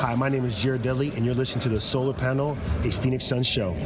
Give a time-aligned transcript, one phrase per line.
[0.00, 3.22] Hi, my name is Jared Dudley, and you're listening to the Solar Panel, a Phoenix
[3.26, 3.76] Sun show.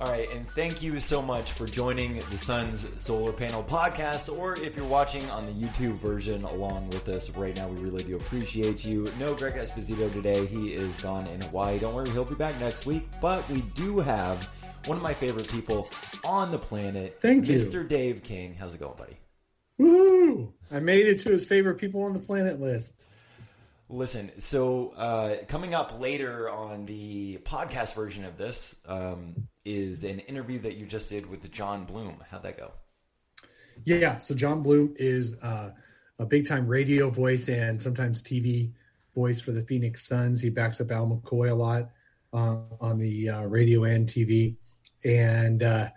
[0.00, 4.36] All right, and thank you so much for joining the Suns Solar Panel podcast.
[4.36, 8.02] Or if you're watching on the YouTube version along with us right now, we really
[8.02, 9.08] do appreciate you.
[9.20, 10.44] No Greg Esposito today.
[10.44, 11.78] He is gone in Hawaii.
[11.78, 13.04] Don't worry, he'll be back next week.
[13.22, 14.55] But we do have
[14.86, 15.88] one of my favorite people
[16.24, 17.18] on the planet.
[17.20, 17.56] Thank you.
[17.56, 17.86] Mr.
[17.86, 18.54] Dave King.
[18.54, 19.16] How's it going, buddy?
[19.78, 20.52] Woo!
[20.70, 23.06] I made it to his favorite people on the planet list.
[23.88, 30.18] Listen, so uh, coming up later on the podcast version of this um, is an
[30.20, 32.16] interview that you just did with Jon Bloom.
[32.30, 32.72] How'd that go?
[33.84, 35.70] Yeah, so Jon Bloom is uh,
[36.18, 38.72] a big time radio voice and sometimes TV
[39.14, 40.40] voice for the Phoenix Suns.
[40.40, 41.90] He backs up Al McCoy a lot
[42.32, 44.56] uh, on the uh, radio and TV.
[45.06, 45.88] And uh,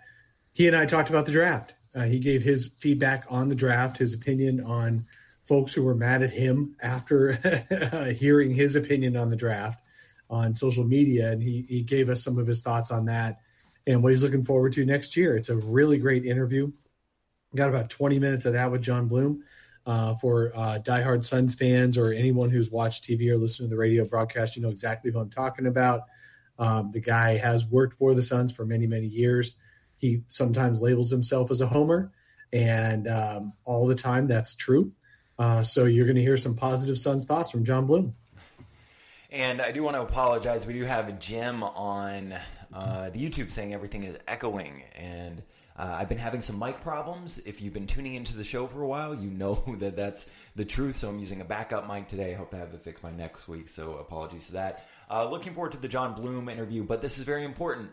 [0.52, 1.74] he and I talked about the draft.
[1.94, 5.04] Uh, he gave his feedback on the draft, his opinion on
[5.44, 7.32] folks who were mad at him after
[8.16, 9.82] hearing his opinion on the draft
[10.30, 11.32] on social media.
[11.32, 13.40] And he, he gave us some of his thoughts on that
[13.86, 15.36] and what he's looking forward to next year.
[15.36, 16.70] It's a really great interview.
[17.56, 19.42] Got about 20 minutes of that with Jon Bloom.
[19.86, 23.80] Uh, for uh, diehard Suns fans or anyone who's watched TV or listened to the
[23.80, 26.02] radio broadcast, you know exactly who I'm talking about.
[26.60, 29.56] Um, the guy has worked for the Suns for many, many years.
[29.96, 32.12] He sometimes labels himself as a homer,
[32.52, 34.92] and um, all the time that's true.
[35.38, 38.14] Uh, so you're going to hear some positive Suns thoughts from Jon Bloom.
[39.30, 40.66] And I do want to apologize.
[40.66, 42.34] We do have Jim on
[42.74, 45.42] uh, the YouTube saying everything is echoing, and
[45.80, 47.38] uh, I've been having some mic problems.
[47.38, 50.66] If you've been tuning into the show for a while, you know that that's the
[50.66, 50.98] truth.
[50.98, 52.32] So I'm using a backup mic today.
[52.32, 53.66] I hope to have it fixed by next week.
[53.66, 54.86] So apologies to that.
[55.10, 57.92] Uh, looking forward to the Jon Bloom interview, but this is very important.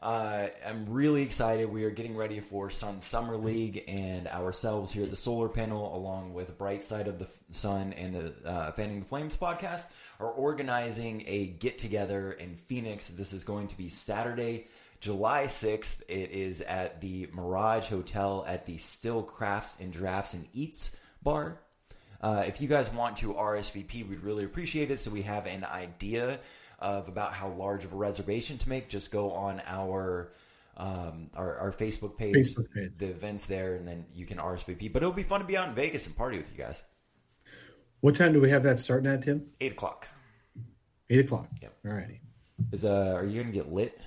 [0.00, 1.70] Uh, I'm really excited.
[1.70, 5.96] We are getting ready for Sun Summer League and ourselves here at the Solar Panel,
[5.96, 9.86] along with Bright Side of the Sun and the uh, Fanning the Flames podcast,
[10.18, 13.08] are organizing a get together in Phoenix.
[13.08, 14.66] This is going to be Saturday,
[15.00, 16.02] July 6th.
[16.08, 20.90] It is at the Mirage Hotel at the Still Crafts and Drafts and Eats
[21.22, 21.60] bar.
[22.20, 25.64] Uh, if you guys want to RSVP, we'd really appreciate it so we have an
[25.64, 26.40] idea
[26.78, 30.32] of about how large of a reservation to make, just go on our
[30.76, 34.92] um, our, our Facebook page, Facebook page, the events there, and then you can RSVP.
[34.92, 36.84] But it'll be fun to be out in Vegas and party with you guys.
[38.00, 39.48] What time do we have that starting at, Tim?
[39.60, 40.06] Eight o'clock.
[41.10, 41.48] Eight o'clock.
[41.60, 41.74] Yep.
[41.84, 42.20] All righty.
[42.70, 43.98] Is uh, are you going to get lit?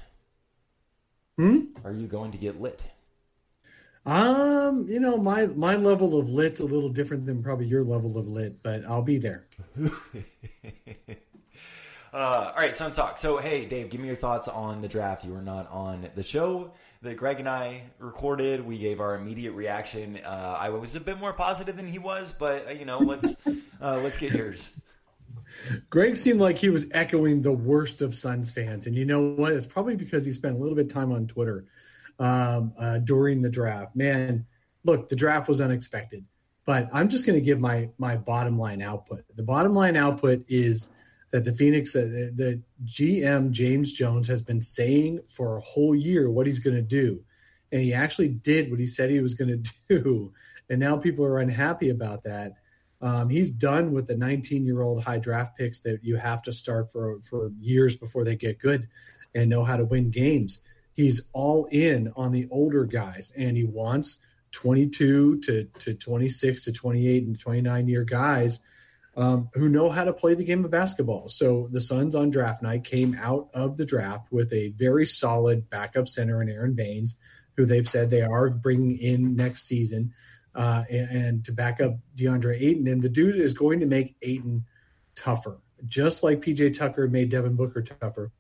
[1.42, 1.62] Hmm.
[1.84, 2.88] Are you going to get lit?
[4.06, 8.16] Um, you know, my my level of lit's a little different than probably your level
[8.20, 9.48] of lit, but I'll be there.
[12.14, 13.18] Uh, all right, Sun Talk.
[13.18, 15.24] So, hey, Dave, give me your thoughts on the draft.
[15.24, 18.66] You were not on the show that Greg and I recorded.
[18.66, 20.20] We gave our immediate reaction.
[20.26, 23.38] Uh, I was a bit more positive than he was, but uh, you know, let's
[23.82, 24.74] uh, let's get yours.
[25.90, 29.52] Greg seemed like he was echoing the worst of Suns fans, and you know what?
[29.52, 31.66] It's probably because he spent a little bit of time on Twitter
[32.20, 33.96] um, uh, during the draft.
[33.96, 34.46] Man,
[34.84, 36.26] look, the draft was unexpected,
[36.66, 39.24] but I'm just going to give my my bottom line output.
[39.36, 40.90] The bottom line output is
[41.32, 45.96] that the Phoenix, uh, the, the GM James Jones has been saying for a whole
[45.96, 47.24] year what he's going to do,
[47.72, 50.34] and he actually did what he said he was going to do,
[50.70, 52.54] and now people are unhappy about that.
[53.02, 56.52] Um, he's done with the 19 year old high draft picks that you have to
[56.52, 58.88] start for for years before they get good
[59.34, 60.60] and know how to win games.
[60.94, 64.20] He's all in on the older guys, and he wants
[64.52, 68.60] 22 to, to 26 to 28 and 29 year guys
[69.16, 71.28] um, who know how to play the game of basketball.
[71.28, 75.70] So the Suns on draft night came out of the draft with a very solid
[75.70, 77.16] backup center in Aron Baynes,
[77.58, 80.14] who they've said they are bringing in next season,
[80.56, 82.88] uh, and, and, to back up DeAndre Ayton.
[82.88, 84.66] And the dude is going to make Ayton
[85.16, 88.32] tougher, just like PJ Tucker made Devin Booker tougher.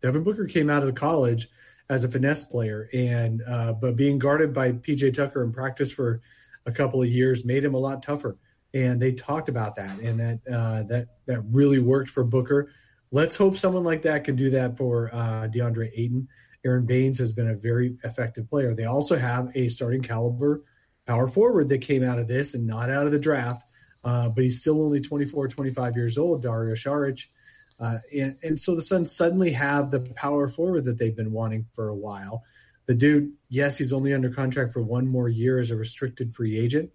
[0.00, 1.48] Devin Booker came out of the college
[1.90, 6.20] as a finesse player, and uh, but being guarded by PJ Tucker in practice for
[6.66, 8.38] a couple of years made him a lot tougher
[8.74, 12.70] and they talked about that, and that uh, that that really worked for Booker.
[13.10, 16.28] Let's hope someone like that can do that for uh, DeAndre Ayton.
[16.64, 18.74] Aron Baynes has been a very effective player.
[18.74, 20.62] They also have a starting caliber
[21.08, 23.66] power forward that came out of this and not out of the draft,
[24.04, 27.26] uh, but he's still only 24, 25 years old, Dario Saric.
[27.80, 31.66] Uh, and, and so the Suns suddenly have the power forward that they've been wanting
[31.72, 32.44] for a while.
[32.86, 36.58] The dude, yes, he's only under contract for one more year as a restricted free
[36.58, 36.90] agent,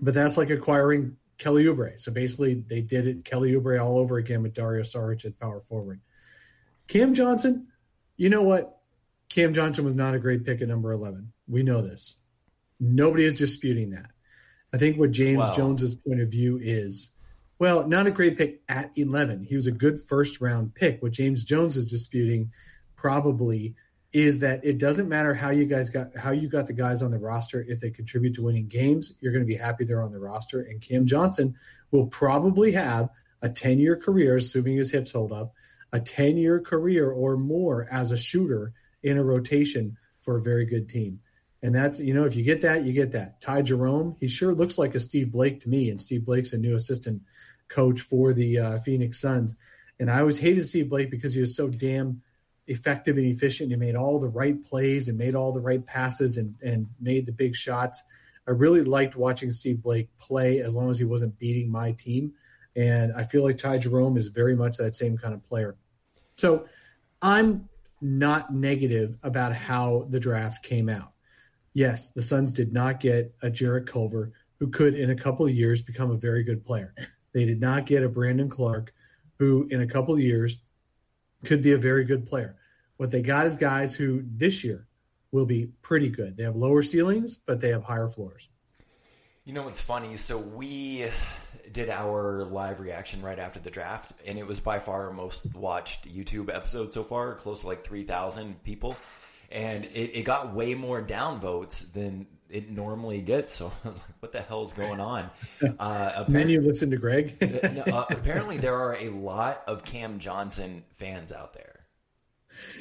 [0.00, 1.98] but that's like acquiring Kelly Oubre.
[1.98, 5.60] So basically, they did it Kelly Oubre all over again with Dario Saric at power
[5.60, 6.00] forward.
[6.88, 7.68] Cam Johnson,
[8.16, 8.80] you know what?
[9.28, 11.32] Cam Johnson was not a great pick at number 11.
[11.46, 12.16] We know this.
[12.80, 14.10] Nobody is disputing that.
[14.72, 15.54] I think what James wow.
[15.54, 17.10] Jones's point of view is,
[17.58, 19.42] well, not a great pick at 11.
[19.42, 21.02] He was a good first round pick.
[21.02, 22.52] What James Jones is disputing
[22.96, 23.74] probably
[24.12, 27.10] is that it doesn't matter how you guys got how you got the guys on
[27.10, 30.12] the roster if they contribute to winning games you're going to be happy they're on
[30.12, 31.54] the roster and cam johnson
[31.90, 33.10] will probably have
[33.42, 35.52] a 10 year career assuming his hips hold up
[35.92, 38.72] a 10 year career or more as a shooter
[39.02, 41.20] in a rotation for a very good team
[41.62, 44.54] and that's you know if you get that you get that ty jerome he sure
[44.54, 47.22] looks like a steve blake to me and steve blake's a new assistant
[47.68, 49.56] coach for the uh, phoenix suns
[49.98, 52.22] and i always hated steve blake because he was so damn
[52.68, 53.70] effective and efficient.
[53.70, 57.26] He made all the right plays and made all the right passes and, and made
[57.26, 58.04] the big shots.
[58.46, 62.32] I really liked watching Steve Blake play as long as he wasn't beating my team.
[62.76, 65.76] And I feel like Ty Jerome is very much that same kind of player.
[66.36, 66.66] So
[67.20, 67.68] I'm
[68.00, 71.12] not negative about how the draft came out.
[71.78, 75.52] Yes, the Suns did not get a Jarrett Culver who could, in a couple of
[75.52, 76.92] years, become a very good player.
[77.32, 78.92] They did not get a Brandon Clarke,
[79.38, 80.56] who, in a couple of years,
[81.44, 82.56] could be a very good player.
[82.96, 84.88] What they got is guys who this year
[85.30, 86.36] will be pretty good.
[86.36, 88.50] They have lower ceilings, but they have higher floors.
[89.44, 90.16] You know what's funny?
[90.16, 91.06] So we
[91.70, 95.54] did our live reaction right after the draft, and it was by far our most
[95.54, 98.96] watched YouTube episode so far, close to like 3,000 people.
[99.50, 103.54] And it, it got way more downvotes than it normally gets.
[103.54, 105.30] So I was like, what the hell is going on?
[105.78, 107.34] Uh, then you listen to Greg.
[107.92, 111.80] uh, apparently, there are a lot of Cam Johnson fans out there.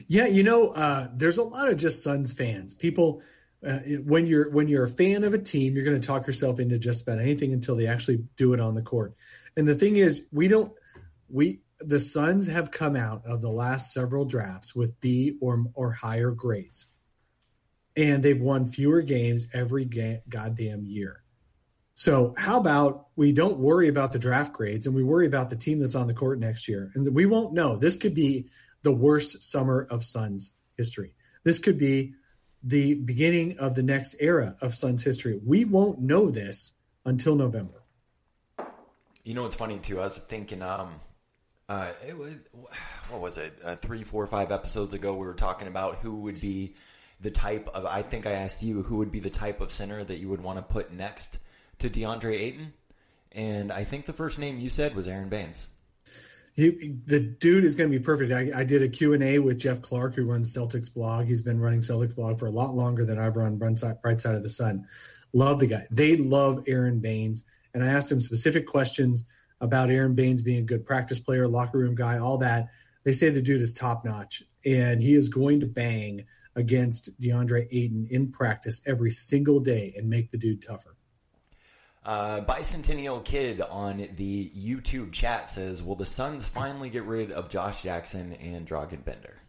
[0.07, 2.73] Yeah, you know, uh, there's a lot of just Suns fans.
[2.73, 3.21] People,
[3.65, 6.59] uh, when you're when you're a fan of a team, you're going to talk yourself
[6.59, 9.13] into just about anything until they actually do it on the court.
[9.55, 10.71] And the thing is, we don't
[11.29, 15.91] we the Suns have come out of the last several drafts with B or or
[15.91, 16.87] higher grades,
[17.95, 21.23] and they've won fewer games every ga- goddamn year.
[21.93, 25.55] So how about we don't worry about the draft grades and we worry about the
[25.55, 27.75] team that's on the court next year, and we won't know.
[27.75, 28.47] This could be
[28.83, 31.15] the worst summer of Suns history.
[31.43, 32.13] This could be
[32.63, 35.39] the beginning of the next era of Suns history.
[35.43, 36.73] We won't know this
[37.05, 37.83] until November.
[39.23, 39.99] You know what's funny too?
[39.99, 40.99] I was thinking, um,
[41.69, 42.33] uh, it was,
[43.09, 43.53] what was it?
[43.63, 46.75] Uh, three, four, five episodes ago, we were talking about who would be
[47.19, 47.85] the type of.
[47.85, 50.41] I think I asked you who would be the type of center that you would
[50.41, 51.39] want to put next
[51.79, 52.73] to DeAndre Ayton,
[53.31, 55.67] and I think the first name you said was Aron Baynes.
[56.55, 58.31] He, the dude is going to be perfect.
[58.31, 61.27] I, I did a Q&A with Jeff Clark, who runs Celtics blog.
[61.27, 64.41] He's been running Celtics blog for a lot longer than I've run Bright Side of
[64.41, 64.87] the Sun.
[65.33, 65.83] Love the guy.
[65.91, 67.43] They love Aron Baynes.
[67.75, 69.23] And I asked him specific questions
[69.59, 72.67] about Aron Baynes being a good practice player, locker room guy, all that.
[73.03, 76.25] They say the dude is top notch, and he is going to bang
[76.55, 80.95] against DeAndre Ayton in practice every single day and make the dude tougher.
[82.03, 87.49] Uh, Bicentennial Kid on the YouTube chat says, "Will the Suns finally get rid of
[87.49, 89.41] Josh Jackson and Dragan Bender?"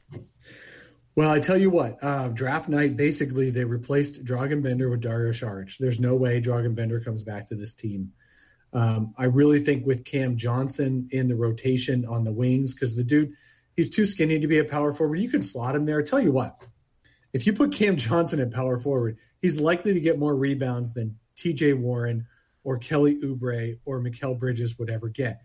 [1.15, 5.33] Well, I tell you what, uh, draft night basically they replaced Dragan Bender with Dario
[5.33, 5.77] Saric.
[5.79, 8.13] There's no way Dragan Bender comes back to this team.
[8.73, 13.05] Um, I really think with Cam Johnson in the rotation on the wings, because the
[13.05, 13.33] dude
[13.79, 15.21] he's too skinny to be a power forward.
[15.21, 16.01] You can slot him there.
[16.01, 16.61] I tell you what,
[17.33, 21.17] if you put Cam Johnson at power forward, he's likely to get more rebounds than
[21.37, 21.75] T.J.
[21.75, 22.27] Warren
[22.65, 25.43] or Kelly Oubre or Mikal Bridges would ever get.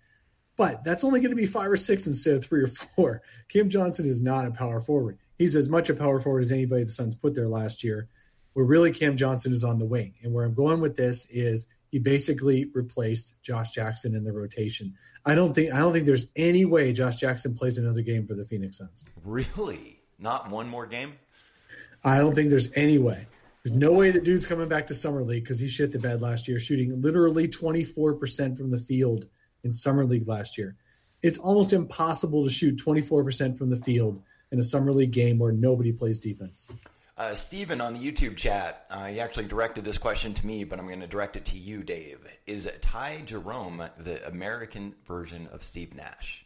[0.55, 3.21] But that's only going to be five or six instead of three or four.
[3.49, 5.19] Cam Johnson is not a power forward.
[5.37, 8.07] He's as much a power forward as anybody the Suns put there last year.
[8.53, 10.15] Where really Cam Johnson is on the wing.
[10.23, 14.95] And where I'm going with this is he basically replaced Josh Jackson in the rotation.
[15.27, 18.33] I don't think I don't think there's any way Josh Jackson plays another game for
[18.33, 19.05] the Phoenix Suns.
[19.23, 20.01] Really?
[20.17, 21.13] Not one more game?
[22.03, 23.27] I don't think there's any way.
[23.63, 26.19] There's no way the dude's coming back to summer league because he shit the bed
[26.19, 29.27] last year, shooting literally 24% from the field
[29.63, 30.75] in summer league last year.
[31.21, 34.19] It's almost impossible to shoot 24% from the field
[34.51, 36.65] in a summer league game where nobody plays defense.
[37.15, 40.79] Uh, Steven on the YouTube chat, uh, he actually directed this question to me, but
[40.79, 42.17] I'm going to direct it to you, Dave.
[42.47, 46.43] Is Ty Jerome the American version of Steve Nash?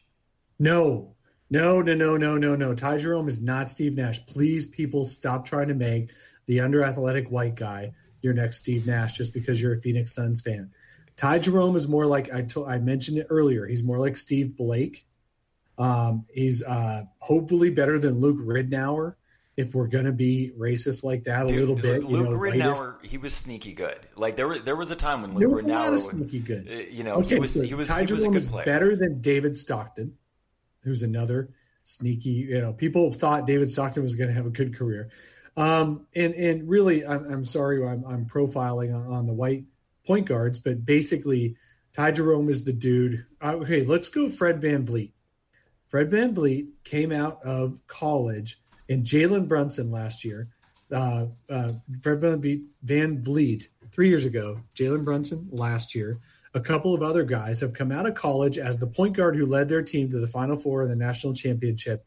[0.59, 1.15] No,
[1.50, 2.75] no, no, no, no, no, no.
[2.75, 4.25] Ty Jerome is not Steve Nash.
[4.25, 6.12] Please, people, stop trying to make
[6.47, 10.41] the under athletic white guy, your next Steve Nash, just because you're a Phoenix Suns
[10.41, 10.71] fan.
[11.15, 13.65] Ty Jerome is more like I told, I mentioned it earlier.
[13.65, 15.05] He's more like Steve Blake.
[15.77, 19.15] Um, he's uh, hopefully better than Luke Ridnour.
[19.58, 23.18] If we're gonna be racist like that a little bit, Luke you know, Ridnour, he
[23.18, 23.98] was sneaky good.
[24.16, 26.70] Like there was there was a time when Luke Ridnour was sneaky good.
[26.72, 28.66] Uh, you know, okay, he was so he was, Ty he was a good player.
[28.66, 30.16] better than David Stockton,
[30.84, 31.50] who's another
[31.82, 32.30] sneaky.
[32.30, 35.10] You know, people thought David Stockton was going to have a good career.
[35.56, 39.64] Um, and and really, I'm, I'm sorry, I'm, I'm profiling on, on, the white
[40.06, 41.56] point guards, but basically,
[41.94, 43.26] Ty Jerome is the dude.
[43.42, 45.14] Uh, okay, let's go Fred Van VanVleet.
[45.88, 50.50] Fred Van VanVleet came out of college and Jalen Brunson last year.
[50.91, 56.20] Uh, uh, Fred VanVleet three years ago, Jalen Brunson last year.
[56.53, 59.46] A couple of other guys have come out of college as the point guard who
[59.46, 62.06] led their team to the Final Four of the national championship,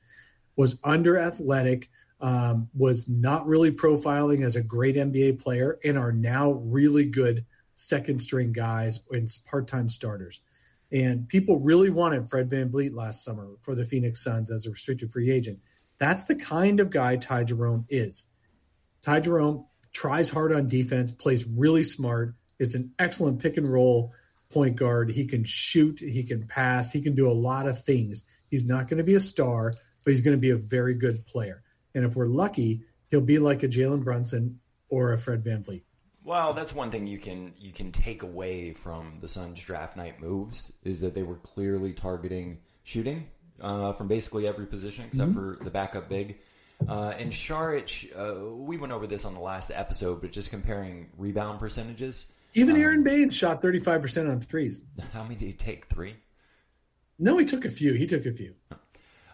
[0.57, 6.13] was under athletic, um, was not really profiling as a great NBA player, and are
[6.13, 7.45] now really good
[7.75, 10.41] second string guys and part time starters.
[10.93, 15.13] And people really wanted Fred VanVleet last summer for the Phoenix Suns as a restricted
[15.13, 15.61] free agent.
[16.01, 18.25] That's the kind of guy Ty Jerome is.
[19.03, 24.13] Ty Jerome tries hard on defense, plays really smart, is an excellent pick and roll
[24.49, 25.11] point guard.
[25.11, 28.23] He can shoot, he can pass, he can do a lot of things.
[28.49, 31.27] He's not going to be a star, but he's going to be a very good
[31.27, 31.63] player.
[31.95, 35.83] And if we're lucky, he'll be like a Jalen Brunson or a Fred VanVleet.
[36.25, 40.21] Well, that's one thing you can you can take away from the Suns draft night
[40.21, 43.29] moves is that they were clearly targeting shooting
[43.61, 45.57] uh, from basically every position except mm-hmm.
[45.59, 46.39] for the backup big.
[46.89, 51.11] Uh, and Saric, uh, we went over this on the last episode, but just comparing
[51.19, 52.27] rebound percentages.
[52.55, 54.81] Even um, Aron Baynes shot 35% on threes.
[55.13, 55.87] How many did he take?
[55.87, 56.17] Three?
[57.19, 57.93] No, he took a few.
[57.93, 58.55] He took a few.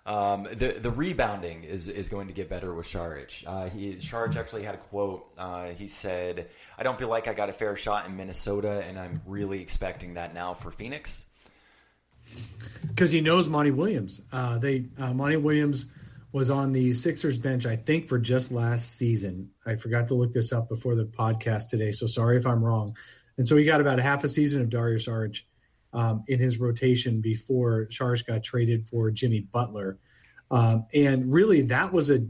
[0.04, 3.44] Um, the the rebounding is, is going to get better with Saric.
[3.44, 5.26] Uh, he actually had a quote.
[5.36, 8.98] Uh, he said, "I don't feel like I got a fair shot in Minnesota, and
[8.98, 11.26] I'm really expecting that now for Phoenix."
[12.88, 14.20] Because he knows Monty Williams.
[14.32, 15.86] Uh, they uh, Monty Williams
[16.32, 19.50] was on the Sixers bench, I think, for just last season.
[19.64, 22.96] I forgot to look this up before the podcast today, so sorry if I'm wrong.
[23.38, 25.42] And so he got about a half a season of Dario Saric
[25.92, 29.98] um, in his rotation before Saric got traded for Jimmy Butler.
[30.50, 32.26] Um, and really, that was a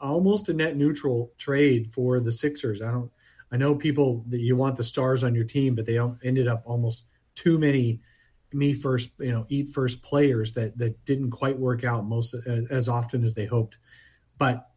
[0.00, 2.82] almost a net neutral trade for the Sixers.
[2.82, 3.10] I don't.
[3.50, 6.62] I know people that you want the stars on your team, but they ended up
[6.66, 8.00] almost too many
[8.52, 12.70] me first, you know, eat first players that that didn't quite work out most as,
[12.70, 13.78] as often as they hoped.
[14.38, 14.68] But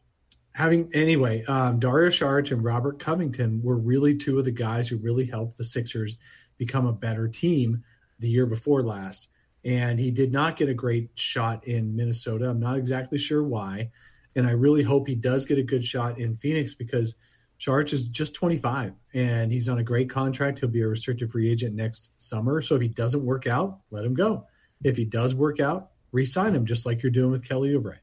[0.53, 4.97] having anyway, um, Dario Saric and Robert Covington were really two of the guys who
[4.97, 6.17] really helped the Sixers
[6.57, 7.83] become a better team
[8.19, 9.29] the year before last.
[9.65, 12.49] And he did not get a great shot in Minnesota.
[12.49, 13.91] I'm not exactly sure why.
[14.35, 17.15] And I really hope he does get a good shot in Phoenix because
[17.59, 20.59] Saric is just 25 and he's on a great contract.
[20.59, 22.61] He'll be a restricted free agent next summer.
[22.61, 24.47] So if he doesn't work out, let him go.
[24.81, 27.97] If he does work out, re-sign him, just like you're doing with Kelly Oubre.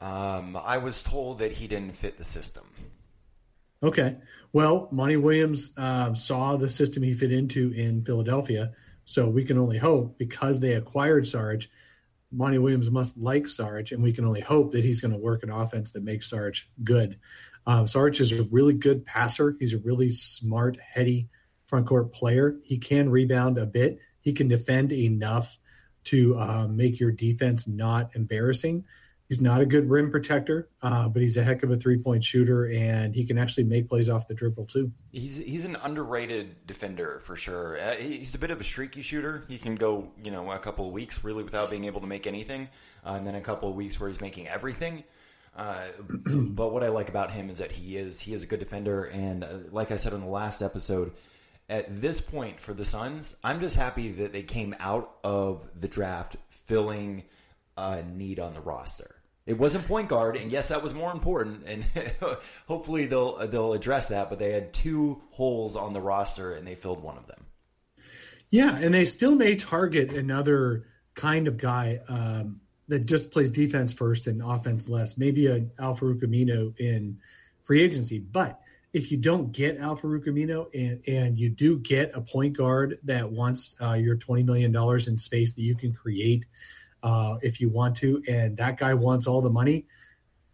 [0.00, 2.64] Um, I was told that he didn't fit the system.
[3.82, 4.16] Okay.
[4.52, 8.72] Well, Monty Williams um, saw the system he fit into in Philadelphia
[9.04, 11.70] so we can only hope because they acquired Sarge,
[12.32, 15.42] Monty Williams must like Sarge, and we can only hope that he's going to work
[15.42, 17.18] an offense that makes Sarge good.
[17.66, 19.56] Um, Saric is a really good passer.
[19.58, 21.28] He's a really smart, heady
[21.66, 22.56] front court player.
[22.62, 23.98] He can rebound a bit.
[24.20, 25.58] He can defend enough
[26.04, 28.84] to uh, make your defense not embarrassing.
[29.28, 32.22] He's not a good rim protector, uh, but he's a heck of a three point
[32.22, 34.92] shooter, and he can actually make plays off the dribble too.
[35.10, 37.76] He's he's an underrated defender for sure.
[37.76, 39.44] Uh, he's a bit of a streaky shooter.
[39.48, 42.28] He can go you know a couple of weeks really without being able to make
[42.28, 42.68] anything,
[43.04, 45.02] uh, and then a couple of weeks where he's making everything.
[45.56, 48.60] Uh, but what I like about him is that he is he is a good
[48.60, 51.12] defender, and uh, like I said on the last episode,
[51.68, 55.88] at this point for the Suns, I'm just happy that they came out of the
[55.88, 57.24] draft filling
[57.76, 59.16] a need on the roster.
[59.46, 61.84] It wasn't point guard, and yes, that was more important, and
[62.68, 64.28] hopefully they'll they'll address that.
[64.28, 67.46] But they had two holes on the roster, and they filled one of them.
[68.50, 73.92] Yeah, and they still may target another kind of guy um, that just plays defense
[73.92, 75.18] first and offense less.
[75.18, 77.18] Maybe an Al-Farouq Aminu in
[77.64, 78.60] free agency, but
[78.92, 83.30] if you don't get Al-Farouq Aminu and and you do get a point guard that
[83.30, 86.46] wants uh, your twenty million dollars in space that you can create
[87.02, 89.86] uh, if you want to, and that guy wants all the money.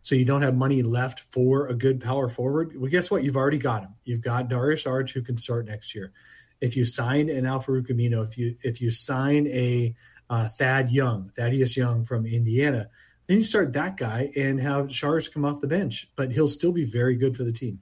[0.01, 2.73] So you don't have money left for a good power forward.
[2.77, 3.23] Well, guess what?
[3.23, 3.95] You've already got him.
[4.03, 6.13] You've got Dario Saric who can start next year.
[6.61, 9.95] If you sign an Al-Farouq Aminu, if you if you sign a
[10.33, 12.89] uh, Thad Young, Thaddeus Young from Indiana,
[13.27, 16.73] then you start that guy and have Saric come off the bench, but he'll still
[16.73, 17.81] be very good for the team.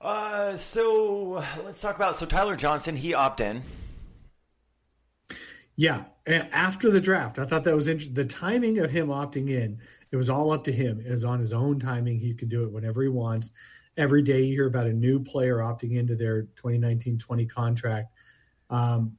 [0.00, 2.94] Uh, so let's talk about so Tyler Johnson.
[2.94, 3.62] He opted in.
[5.74, 8.14] Yeah, after the draft, I thought that was interesting.
[8.14, 9.80] The timing of him opting in,
[10.12, 11.00] it was all up to him.
[11.00, 12.20] It was on his own timing.
[12.20, 13.50] He could do it whenever he wants.
[13.96, 18.12] Every day you hear about a new player opting into their 2019-20 contract.
[18.70, 19.16] Um,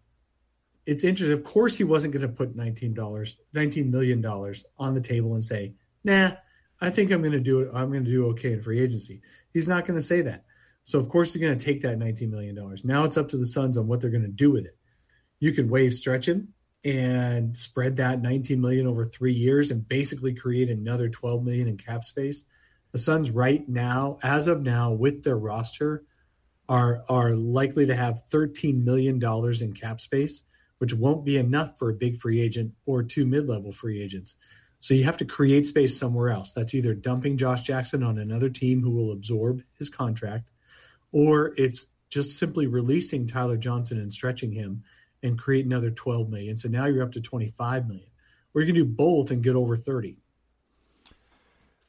[0.87, 1.37] it's interesting.
[1.37, 5.75] Of course, he wasn't going to put $19, $19 million on the table and say,
[6.03, 6.31] nah,
[6.79, 7.69] I think I'm going to do it.
[7.73, 9.21] I'm going to do okay in free agency.
[9.51, 10.45] He's not going to say that.
[10.83, 12.85] So of course he's going to take that 19 million dollars.
[12.85, 14.77] Now it's up to the Suns on what they're going to do with it.
[15.39, 16.53] You can wave stretch him
[16.85, 21.75] and spread that 19 million over three years and basically create another 12 million in
[21.75, 22.45] cap space.
[22.93, 26.05] The Suns right now, as of now, with their roster,
[26.69, 30.43] are are likely to have 13 million dollars in cap space,
[30.79, 34.35] which won't be enough for a big free agent or two mid-level free agents.
[34.79, 36.53] So you have to create space somewhere else.
[36.53, 40.49] That's either dumping Josh Jackson on another team who will absorb his contract,
[41.11, 44.83] or it's just simply releasing Tyler Johnson and stretching him
[45.23, 46.55] and create another 12 million.
[46.55, 48.07] So now you're up to 25 million.
[48.53, 50.17] Or you can do both and get over 30.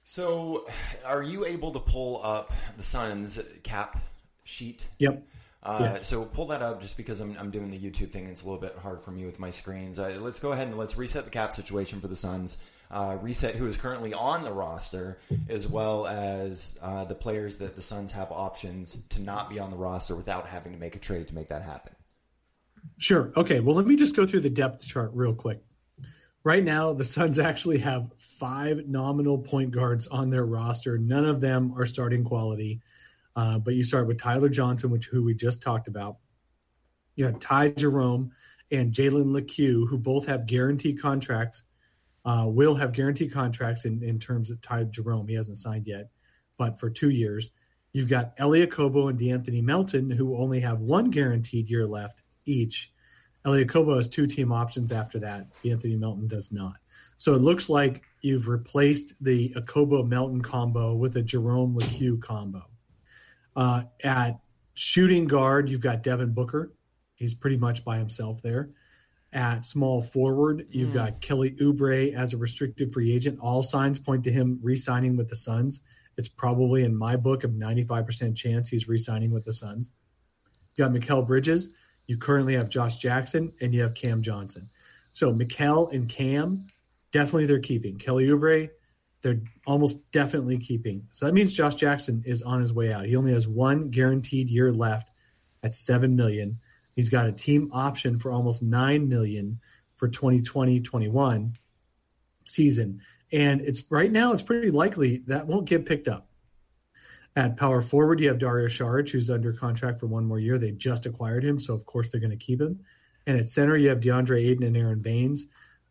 [0.05, 0.67] So,
[1.05, 4.01] are you able to pull up the Suns cap
[4.45, 4.89] sheet?
[4.99, 5.23] Yep.
[5.69, 6.07] Uh, yes.
[6.07, 8.27] So pull that up just because I'm, I'm doing the YouTube thing.
[8.27, 9.99] It's a little bit hard for me with my screens.
[9.99, 12.57] Uh, let's go ahead and let's reset the cap situation for the Suns.
[12.91, 15.19] Uh, reset who is currently on the roster,
[15.51, 19.71] as well as uh, the players that the Suns have options to not be on
[19.71, 21.93] the roster without having to make a trade to make that happen.
[22.97, 23.31] Sure.
[23.37, 23.61] Okay.
[23.61, 25.63] Well, let me just go through the depth chart real quick.
[26.45, 30.97] Right now, the Suns actually have five nominal point guards on their roster.
[30.97, 32.81] None of them are starting quality.
[33.39, 36.17] Uh, but you start with Tyler Johnson, which who we just talked about.
[37.15, 38.33] You have Ty Jerome
[38.73, 41.63] and Jalen Lecque, who both have guaranteed contracts.
[42.25, 45.29] Uh, will have guaranteed contracts in, in terms of Ty Jerome.
[45.29, 46.11] He hasn't signed yet,
[46.57, 47.51] but for two years.
[47.93, 52.93] You've got Elie Okobo and De'Anthony Melton, who only have one guaranteed year left each.
[53.45, 55.47] Elie Okobo has two team options after that.
[55.65, 56.75] Anthony Melton does not.
[57.19, 62.65] So it looks like you've replaced the Okobo Melton combo with a Jerome Lecque combo.
[63.59, 64.39] Uh, at
[64.75, 66.73] shooting guard, you've got Devin Booker.
[67.17, 68.71] He's pretty much by himself there.
[69.33, 70.95] At small forward, you've mm.
[70.95, 73.41] got Kelly Oubre as a restricted free agent.
[73.41, 75.81] All signs point to him re-signing with the Suns.
[76.17, 79.91] It's probably in my book a 95% chance he's re-signing with the Suns.
[80.77, 81.69] You got Mikal Bridges
[82.09, 84.69] you currently have Josh Jackson and you have Cam Johnson.
[85.13, 86.67] So Mikal and Cam,
[87.13, 87.99] definitely they're keeping.
[87.99, 88.71] Kelly Oubre,
[89.23, 91.07] they're almost definitely keeping.
[91.11, 93.07] So that means Josh Jackson is on his way out.
[93.07, 95.11] He only has one guaranteed year left
[95.63, 96.61] at seven million.
[96.95, 99.61] He's got a team option for almost nine million
[99.97, 101.57] for 2020-21
[102.45, 103.01] season.
[103.33, 106.29] And it's right now it's pretty likely that won't get picked up.
[107.37, 110.59] At power forward, you have Dario Saric, who's under contract for one more year.
[110.59, 112.81] They just acquired him, so of course they're going to keep him.
[113.29, 115.47] And at center, you have DeAndre Ayton and Aron Baynes.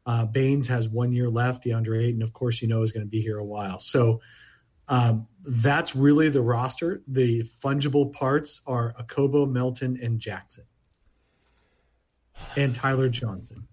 [0.08, 1.66] Uh, Baynes has one year left.
[1.66, 3.80] DeAndre Ayton, of course, you know, is going to be here a while.
[3.80, 4.22] So
[4.88, 7.00] um, that's really the roster.
[7.08, 10.64] The fungible parts are Okobo, Melton, and Jackson,
[12.56, 13.68] and Tyler Johnson.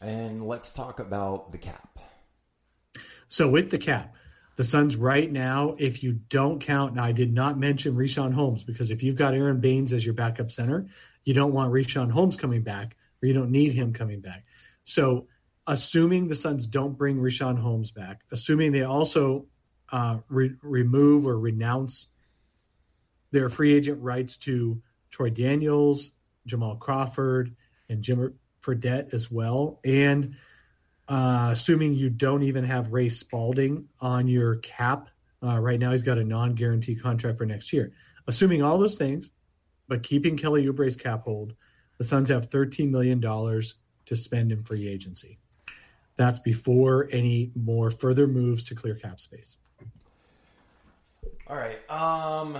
[0.00, 1.98] And let's talk about the cap.
[3.26, 4.14] So with the cap,
[4.54, 8.62] the Suns right now, if you don't count, now I did not mention Richaun Holmes
[8.62, 10.86] because if you've got Aron Baynes as your backup center,
[11.24, 14.44] you don't want Richaun Holmes coming back or you don't need him coming back.
[14.84, 15.26] So,
[15.66, 19.46] assuming the Suns don't bring Richaun Holmes back, assuming they also
[19.90, 22.08] uh, re- remove or renounce
[23.32, 26.12] their free agent rights to Troy Daniels,
[26.46, 27.54] Jamal Crawford,
[27.88, 30.36] and Jim Fredette as well, and
[31.08, 35.08] uh, assuming you don't even have Ray Spalding on your cap.
[35.42, 37.92] Uh, right now, he's got a non guaranteed contract for next year.
[38.26, 39.30] Assuming all those things,
[39.86, 41.54] but keeping Kelly Oubre's cap hold,
[41.98, 45.38] the Suns have $13 million to spend in free agency.
[46.16, 49.58] That's before any more further moves to clear cap space.
[51.46, 51.78] All right.
[51.90, 52.54] Um,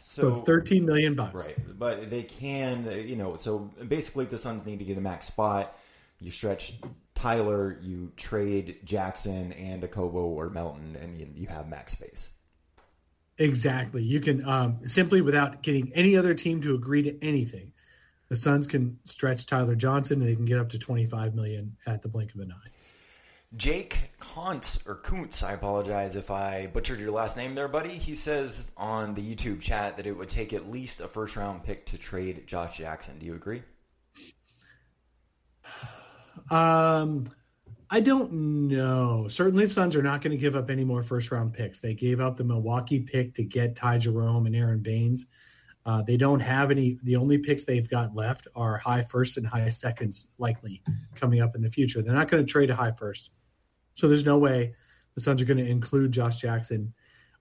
[0.00, 1.46] so, so, it's 13 million bucks.
[1.46, 1.78] Right.
[1.78, 5.78] But they can, you know, so basically the Suns need to get a max spot.
[6.20, 6.74] You stretch
[7.14, 12.32] Tyler, you trade Jackson and Okobo or Melton, and you, you have max space.
[13.38, 14.02] Exactly.
[14.02, 17.72] You can um, simply, without getting any other team to agree to anything,
[18.28, 21.76] the Suns can stretch Tyler Johnson, and they can get up to twenty five million
[21.86, 22.70] at the blink of an eye.
[23.56, 27.90] Jake Kuntz or Kuntz, I apologize if I butchered your last name there, buddy.
[27.90, 31.62] He says on the YouTube chat that it would take at least a first round
[31.62, 33.18] pick to trade Josh Jackson.
[33.18, 33.62] Do you agree?
[36.50, 37.24] Um,
[37.88, 38.32] I don't
[38.68, 39.28] know.
[39.28, 41.78] Certainly, the Suns are not going to give up any more first round picks.
[41.78, 45.26] They gave up the Milwaukee pick to get Ty Jerome and Aron Baynes.
[45.86, 46.98] Uh, they don't have any.
[47.02, 50.82] The only picks they've got left are high first and high seconds, likely
[51.14, 52.00] coming up in the future.
[52.00, 53.30] They're not going to trade a high first,
[53.94, 54.74] so there's no way
[55.14, 56.94] the Suns are going to include Josh Jackson.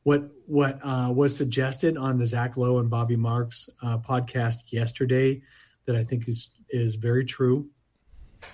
[0.03, 5.41] What what uh, was suggested on the Zach Lowe and Bobby Marks uh, podcast yesterday
[5.85, 7.69] that I think is is very true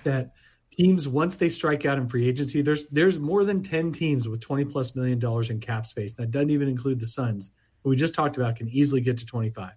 [0.04, 0.32] that
[0.70, 4.40] teams once they strike out in free agency, there's there's more than ten teams with
[4.40, 6.14] twenty plus million dollars in cap space.
[6.14, 7.50] That doesn't even include the Suns,
[7.82, 9.74] who we just talked about, can easily get to twenty five.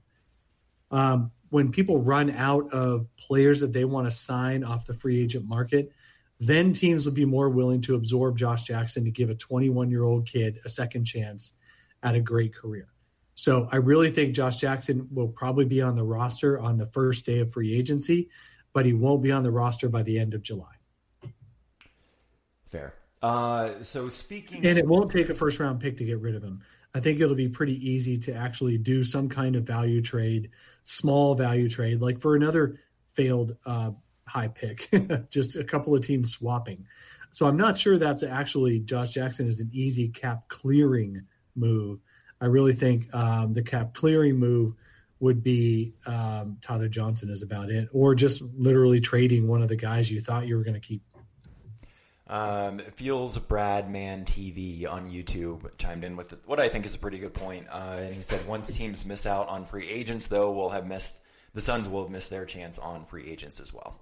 [0.93, 5.21] Um, when people run out of players that they want to sign off the free
[5.21, 5.91] agent market,
[6.39, 10.03] then teams would be more willing to absorb Josh Jackson to give a 21 year
[10.03, 11.53] old kid a second chance
[12.01, 12.87] at a great career.
[13.35, 17.25] So I really think Josh Jackson will probably be on the roster on the first
[17.25, 18.29] day of free agency,
[18.73, 20.73] but he won't be on the roster by the end of July.
[22.65, 22.93] Fair.
[23.21, 26.43] Uh, so speaking, and it won't take a first round pick to get rid of
[26.43, 26.61] him.
[26.93, 30.51] I think it'll be pretty easy to actually do some kind of value trade,
[30.83, 32.79] small value trade, like for another
[33.13, 33.91] failed uh,
[34.27, 34.89] high pick,
[35.29, 36.85] just a couple of teams swapping.
[37.31, 41.99] So I'm not sure that's actually Josh Jackson is an easy cap clearing move.
[42.39, 44.73] I really think um, the cap clearing move
[45.19, 49.75] would be um, Tyler Johnson is about it, or just literally trading one of the
[49.75, 51.01] guys you thought you were going to keep.
[52.33, 56.97] Um, feels Brad Man TV on YouTube chimed in with what I think is a
[56.97, 57.67] pretty good point.
[57.69, 61.19] Uh, and he said, once teams miss out on free agents, though, will have missed
[61.53, 63.99] the Suns will have missed their chance on free agents as well.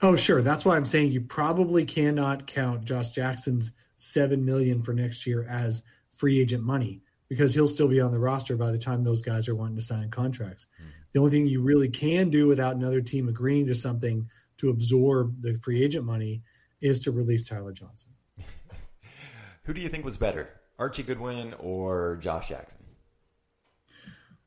[0.00, 0.42] Oh, sure.
[0.42, 5.44] That's why I'm saying you probably cannot count Josh Jackson's seven million for next year
[5.50, 5.82] as
[6.14, 9.48] free agent money because he'll still be on the roster by the time those guys
[9.48, 10.68] are wanting to sign contracts.
[10.80, 10.90] Mm-hmm.
[11.14, 15.42] The only thing you really can do without another team agreeing to something to absorb
[15.42, 16.42] the free agent money
[16.82, 18.12] is to release Tyler Johnson.
[19.64, 22.80] Who do you think was better, Archie Goodwin or Josh Jackson?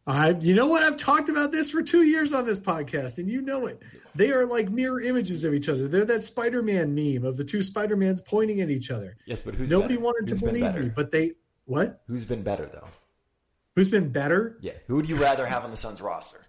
[0.07, 0.83] I, you know what?
[0.83, 3.81] I've talked about this for two years on this podcast, and you know it.
[4.13, 5.87] They are like mirror images of each other.
[5.87, 9.17] They're that Spider-Man meme of the two Spider-Mans pointing at each other.
[9.25, 10.05] Yes, but who's nobody better?
[10.05, 11.31] wanted who's to believe me, but they
[11.65, 12.01] what?
[12.07, 12.87] Who's been better though?
[13.75, 14.57] Who's been better?
[14.61, 16.45] Yeah, who would you rather have on the Suns roster?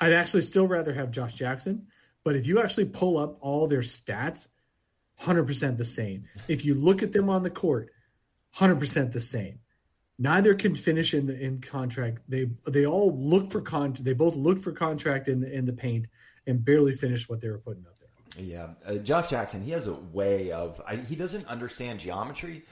[0.00, 1.86] I'd actually still rather have Josh Jackson,
[2.24, 4.48] but if you actually pull up all their stats,
[5.16, 6.24] hundred percent the same.
[6.48, 7.90] If you look at them on the court,
[8.50, 9.60] hundred percent the same
[10.20, 12.18] neither can finish in the in contract.
[12.28, 13.96] They they all look for con.
[13.98, 16.06] They both look for contract in the in the paint
[16.46, 18.44] and barely finish what they were putting up there.
[18.44, 19.62] Yeah, uh, Josh Jackson.
[19.62, 20.80] He has a way of.
[20.86, 22.62] I, he doesn't understand geometry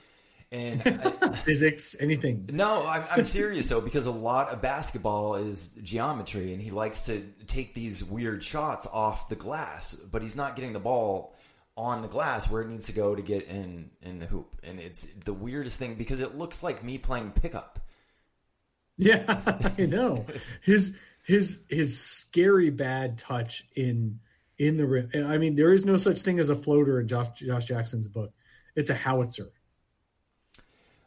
[0.51, 2.49] and I, physics, anything.
[2.53, 7.07] No, I'm, I'm serious though because a lot of basketball is geometry, and he likes
[7.07, 11.35] to take these weird shots off the glass, but he's not getting the ball
[11.77, 14.57] on the glass where it needs to go to get in in the hoop.
[14.63, 17.79] And it's the weirdest thing because it looks like me playing pickup.
[18.97, 19.25] Yeah,
[19.79, 20.27] I know.
[20.63, 24.21] his his his scary bad touch in
[24.59, 25.09] in the rim.
[25.27, 28.33] I mean, there is no such thing as a floater in Josh, Josh Jackson's book.
[28.75, 29.51] It's a howitzer.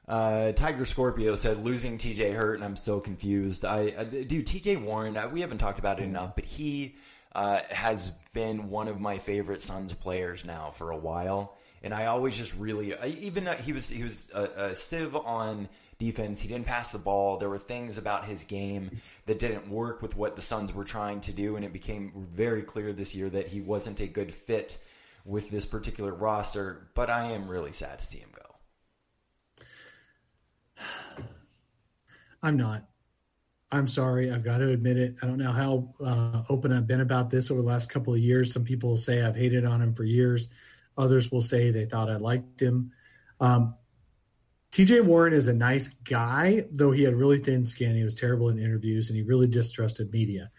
[0.08, 3.64] Uh, Tiger Scorpio said losing TJ hurt, and I'm so confused.
[3.64, 5.16] I, I dude, TJ Warren.
[5.16, 6.96] I, we haven't talked about it enough, but he
[7.34, 12.08] uh, has been one of my favorite Suns players now for a while, and I
[12.08, 15.70] always just really, even though he was he was a, a sieve on
[16.02, 17.38] defense, he didn't pass the ball.
[17.38, 21.22] There were things about his game that didn't work with what the Suns were trying
[21.22, 24.80] to do, and it became very clear this year that he wasn't a good fit
[25.26, 26.90] with this particular roster.
[26.96, 28.42] But I am really sad to see him go.
[32.44, 32.88] I'm not.
[33.72, 34.32] I'm sorry.
[34.32, 35.16] I've got to admit it.
[35.24, 38.20] I don't know how uh, open I've been about this over the last couple of
[38.20, 38.52] years.
[38.54, 40.50] Some people say I've hated on him for years.
[40.98, 42.92] Others will say they thought I liked him.
[43.40, 43.76] Um,
[44.72, 47.96] TJ Warren is a nice guy, though he had really thin skin.
[47.96, 50.52] He was terrible in interviews, and he really distrusted media.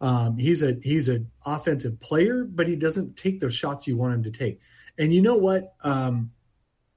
[0.00, 4.14] Um, he's a he's an offensive player, but he doesn't take the shots you want
[4.14, 4.60] him to take.
[4.98, 5.74] And you know what?
[5.82, 6.32] Um,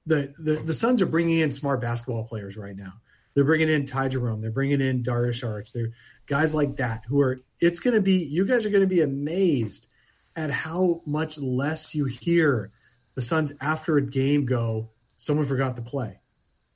[0.06, 2.92] the, the the Suns are bringing in smart basketball players right now.
[3.40, 4.42] They're bringing in Ty Jerome.
[4.42, 5.72] They're bringing in Dario Saric.
[5.72, 5.92] They're
[6.26, 7.38] guys like that who are.
[7.58, 8.22] It's going to be.
[8.22, 9.88] You guys are going to be amazed
[10.36, 12.70] at how much less you hear
[13.14, 14.90] the Suns after a game go.
[15.16, 16.20] Someone forgot to play.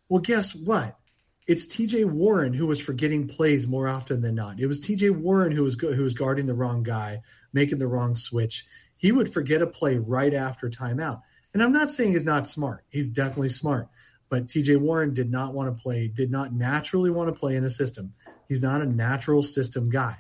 [0.09, 0.97] Well, guess what?
[1.47, 2.07] It's T.J.
[2.07, 4.59] Warren who was forgetting plays more often than not.
[4.59, 5.11] It was T.J.
[5.11, 7.21] Warren who was who was guarding the wrong guy,
[7.53, 8.65] making the wrong switch.
[8.97, 11.21] He would forget a play right after timeout.
[11.53, 12.87] And I'm not saying he's not smart.
[12.91, 13.91] He's definitely smart.
[14.35, 17.63] But TJ Warren did not want to play, did not naturally want to play in
[17.63, 18.15] a system.
[18.49, 20.17] He's not a natural system guy.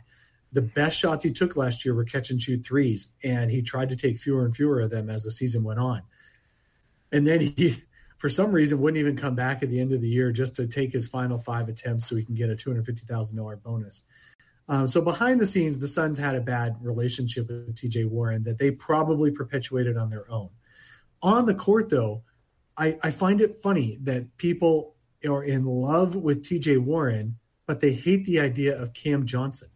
[0.52, 3.88] The best shots he took last year were catch and shoot threes, and he tried
[3.88, 6.02] to take fewer and fewer of them as the season went on.
[7.10, 7.82] And then he,
[8.18, 10.68] for some reason, wouldn't even come back at the end of the year just to
[10.68, 14.04] take his final five attempts so he can get a $250,000 bonus.
[14.68, 18.58] Um, so behind the scenes, the Suns had a bad relationship with TJ Warren that
[18.58, 20.50] they probably perpetuated on their own.
[21.20, 22.22] On the court, though,
[22.76, 24.96] I, I find it funny that people
[25.28, 29.68] are in love with TJ Warren, but they hate the idea of Cam Johnson.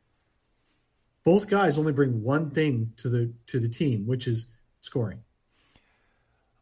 [1.25, 4.47] both guys only bring one thing to the to the team, which is
[4.81, 5.23] scoring.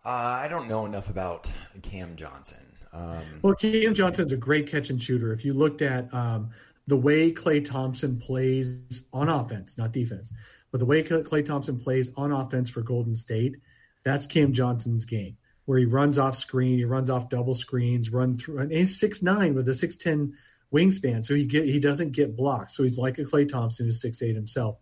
[0.05, 1.51] Uh, I don't know enough about
[1.83, 2.59] Cam Johnson.
[2.93, 5.33] Um, well, Cam Johnson's a great catch and shooter.
[5.33, 6.51] If you looked at um,
[6.87, 10.33] the way Klay Thompson plays on offense, not defense,
[10.71, 13.57] but the way Klay Thompson plays on offense for Golden State,
[14.05, 18.39] that's Cam Johnson's game, where he runs off screen, he runs off double screens, run
[18.39, 20.35] through, and he's six nine with a six ten
[20.73, 22.71] wingspan, so he get he doesn't get blocked.
[22.71, 24.79] So he's like a Klay Thompson who's six eight himself.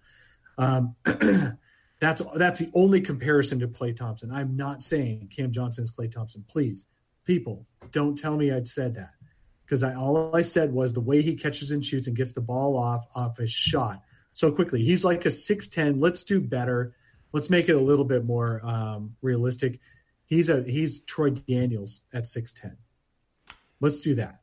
[0.56, 0.94] Um,
[2.00, 4.30] that's that's the only comparison to Klay Thompson.
[4.30, 6.44] I'm not saying Cam Johnson is Klay Thompson.
[6.46, 6.84] Please,
[7.24, 9.10] people, don't tell me I'd said that
[9.64, 12.40] because I all I said was the way he catches and shoots and gets the
[12.40, 14.82] ball off off his shot so quickly.
[14.82, 16.00] He's like a six ten.
[16.00, 16.94] Let's do better.
[17.32, 19.80] Let's make it a little bit more um, realistic.
[20.34, 22.76] He's a he's Troy Daniels at six ten.
[23.80, 24.40] Let's do that.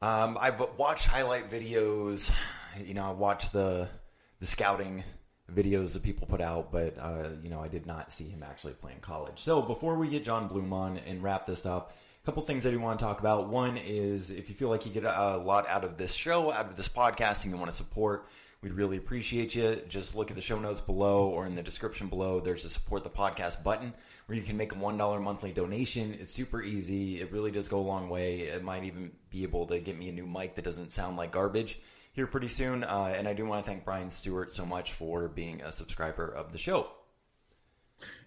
[0.00, 2.32] Um, I've watched highlight videos.
[2.84, 3.88] You know, I watched the
[4.38, 5.02] the scouting
[5.52, 8.74] videos that people put out, but uh, you know, I did not see him actually
[8.74, 9.40] play in college.
[9.40, 12.70] So before we get Jon Bloom on and wrap this up, a couple things I
[12.70, 13.48] do want to talk about.
[13.48, 16.66] One is if you feel like you get a lot out of this show, out
[16.66, 18.28] of this podcast, and you want to support.
[18.64, 19.82] We'd really appreciate you.
[19.90, 22.40] Just look at the show notes below or in the description below.
[22.40, 23.92] There's a support the podcast button
[24.24, 26.16] where you can make a $1 monthly donation.
[26.18, 27.20] It's super easy.
[27.20, 28.38] It really does go a long way.
[28.38, 31.30] It might even be able to get me a new mic that doesn't sound like
[31.30, 31.78] garbage
[32.14, 32.84] here pretty soon.
[32.84, 36.26] Uh, and I do want to thank Brian Stewart so much for being a subscriber
[36.26, 36.88] of the show.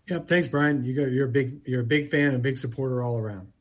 [0.07, 0.85] Yep, thanks, Brian.
[0.85, 3.51] You got you're a big you're a big fan and big supporter all around.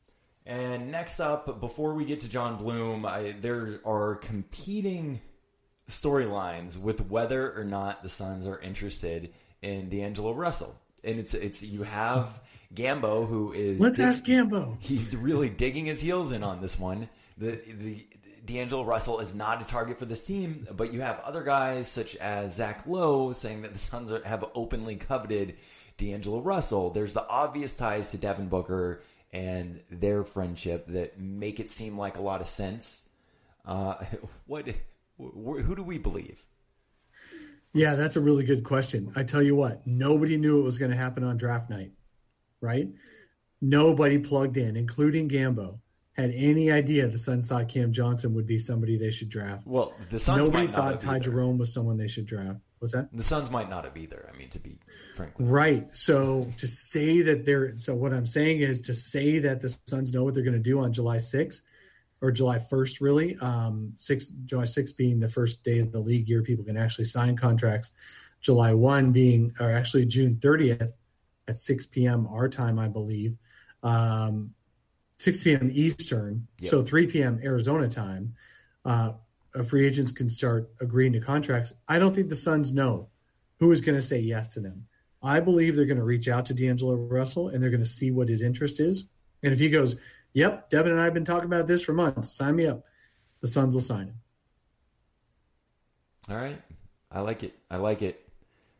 [0.45, 5.21] And next up, before we get to Jon Bloom, I, there are competing
[5.87, 10.75] storylines with whether or not the Suns are interested in D'Angelo Russell.
[11.03, 12.41] And it's it's you have
[12.73, 14.77] Gambo who is let's dig- ask Gambo.
[14.79, 17.07] He's really digging his heels in on this one.
[17.37, 18.05] The the
[18.45, 22.15] D'Angelo Russell is not a target for this team, but you have other guys such
[22.15, 25.55] as Zach Lowe saying that the Suns are, have openly coveted
[25.97, 26.89] D'Angelo Russell.
[26.89, 29.01] There's the obvious ties to Devin Booker
[29.33, 33.05] and their friendship that make it seem like a lot of sense.
[33.65, 33.95] Uh,
[34.47, 34.67] what
[35.17, 36.43] who do we believe?
[37.73, 39.11] Yeah, that's a really good question.
[39.15, 41.91] I tell you what, nobody knew it was going to happen on draft night,
[42.61, 42.87] right?
[43.61, 45.79] Nobody plugged in, including Gambo,
[46.13, 49.67] had any idea the Suns thought Cam Johnson would be somebody they should draft.
[49.67, 51.19] Well, the Suns nobody thought Ty either.
[51.19, 52.59] Jerome was someone they should draft.
[52.79, 54.29] Was that the Suns might not have either?
[54.31, 54.79] I mean, to be
[55.15, 55.95] frankly, right.
[55.95, 60.13] So to say that they're so what I'm saying is to say that the Suns
[60.13, 61.61] know what they're going to do on July 6th
[62.21, 63.35] or July 1st, really.
[63.41, 67.05] Um, six, July 6th being the first day of the league year, people can actually
[67.05, 67.91] sign contracts.
[68.41, 70.91] July 1 being, or actually June 30th
[71.47, 72.27] at 6 p.m.
[72.27, 73.37] our time, I believe,
[73.83, 74.53] um,
[75.19, 75.69] 6 p.m.
[75.71, 76.69] Eastern, yep.
[76.69, 77.39] so 3 p.m.
[77.43, 78.35] Arizona time.
[78.85, 79.13] Uh,
[79.67, 81.73] free agents can start agreeing to contracts.
[81.87, 83.09] I don't think the Suns know
[83.59, 84.87] who is going to say yes to them.
[85.23, 88.11] I believe they're going to reach out to D'Angelo Russell and they're going to see
[88.11, 89.07] what his interest is.
[89.43, 89.95] And if he goes,
[90.33, 92.31] Yep, Devin and I have been talking about this for months.
[92.31, 92.83] Sign me up.
[93.41, 94.15] The Suns will sign him.
[96.29, 96.59] All right.
[97.11, 97.57] I like it.
[97.69, 98.21] I like it.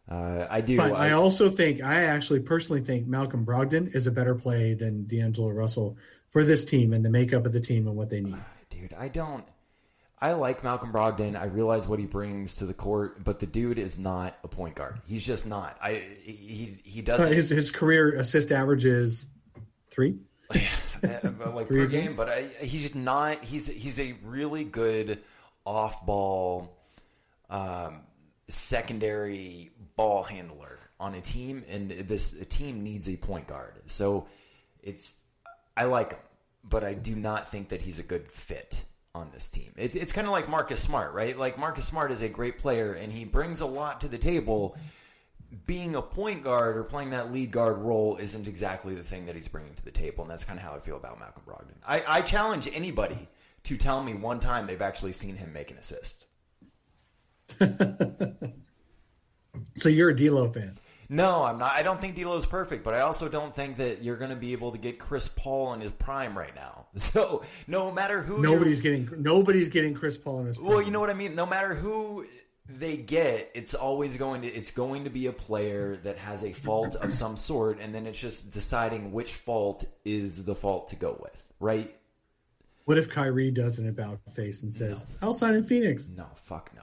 [0.09, 0.77] Uh, I do.
[0.77, 4.73] But I, I, also think, I actually personally think Malcolm Brogdon is a better play
[4.73, 5.97] than D'Angelo Russell
[6.29, 8.37] for this team and the makeup of the team and what they need.
[8.69, 9.45] Dude, I don't.
[10.19, 11.39] I like Malcolm Brogdon.
[11.39, 14.75] I realize what he brings to the court, but the dude is not a point
[14.75, 14.99] guard.
[15.07, 15.77] He's just not.
[15.81, 17.31] I he he doesn't.
[17.31, 19.27] His his career assist average is
[19.91, 20.17] three.
[21.53, 23.43] like per game, but I, he's just not.
[23.43, 25.19] He's he's a really good
[25.65, 26.77] off ball,
[27.49, 28.01] um,
[28.47, 33.73] secondary ball handler on a team, and this team needs a point guard.
[33.85, 34.27] So
[34.81, 35.21] it's
[35.75, 36.19] I like him,
[36.63, 39.73] but I do not think that he's a good fit on this team.
[39.77, 41.37] It, it's kind of like Marcus Smart, right?
[41.37, 44.77] Like Marcus Smart is a great player, and he brings a lot to the table
[45.65, 49.35] being a point guard or playing that lead guard role isn't exactly the thing that
[49.35, 51.75] he's bringing to the table, and that's kind of how I feel about Malcolm Brogdon.
[51.87, 53.29] I, I challenge anybody
[53.63, 56.27] to tell me one time they've actually seen him make an assist.
[59.73, 60.77] so you're a D'Lo fan?
[61.09, 61.73] No, I'm not.
[61.73, 64.51] I don't think D'Lo's perfect, but I also don't think that you're going to be
[64.51, 66.73] able to get Chris Paul in his prime right now.
[66.97, 70.57] So no matter who, nobody's getting nobody's getting Chris Paul in his.
[70.57, 70.67] Prime.
[70.67, 71.35] Well, you know what I mean.
[71.35, 72.25] No matter who
[72.69, 76.51] they get it's always going to it's going to be a player that has a
[76.51, 80.95] fault of some sort and then it's just deciding which fault is the fault to
[80.95, 81.93] go with right?
[82.85, 85.27] What if Kyrie does an about face and says no.
[85.27, 86.09] I'll sign in Phoenix.
[86.09, 86.81] No fuck no.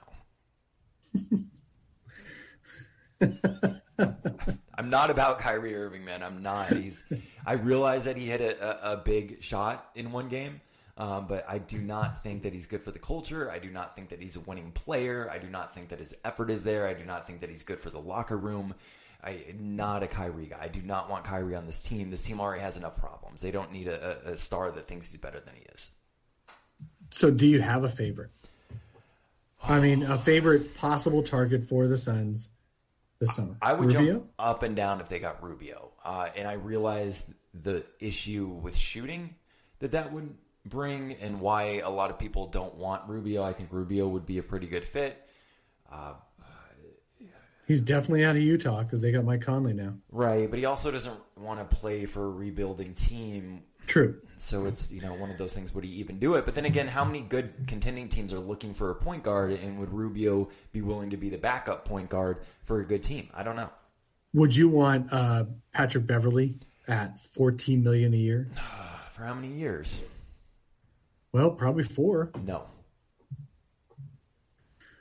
[4.77, 6.21] I'm not about Kyrie Irving man.
[6.23, 6.69] I'm not.
[6.69, 7.03] He's
[7.45, 10.61] I realize that he hit a, a, a big shot in one game
[10.97, 13.51] Um, but I do not think that he's good for the culture.
[13.51, 15.29] I do not think that he's a winning player.
[15.29, 16.87] I do not think that his effort is there.
[16.87, 18.73] I do not think that he's good for the locker room.
[19.21, 20.57] I not a Kyrie guy.
[20.61, 22.11] I do not want Kyrie on this team.
[22.11, 23.41] This team already has enough problems.
[23.41, 25.91] They don't need a, a star that thinks he's better than he is.
[27.09, 28.29] So, do you have a favorite?
[29.63, 32.49] I mean, a favorite possible target for the Suns
[33.19, 33.55] this summer.
[33.61, 34.13] I would Rubio?
[34.13, 38.77] jump up and down if they got Rubio, uh, and I realized the issue with
[38.77, 39.35] shooting
[39.79, 43.43] that that would bring, and why a lot of people don't want Rubio.
[43.43, 45.21] I think Rubio would be a pretty good fit.
[47.67, 49.95] He's definitely out of Utah because they got Mike Conley now.
[50.11, 53.63] Right, but he also doesn't want to play for a rebuilding team.
[53.87, 54.19] True.
[54.35, 55.73] So it's you know one of those things.
[55.73, 56.45] Would he even do it?
[56.45, 59.79] But then again, how many good contending teams are looking for a point guard, and
[59.79, 63.29] would Rubio be willing to be the backup point guard for a good team?
[63.33, 63.69] I don't know.
[64.33, 66.55] Would you want uh, Patrick Beverley
[66.87, 68.47] at 14 million a year?
[69.11, 70.01] For how many years?
[71.35, 72.31] Well, probably four.
[72.45, 72.63] No.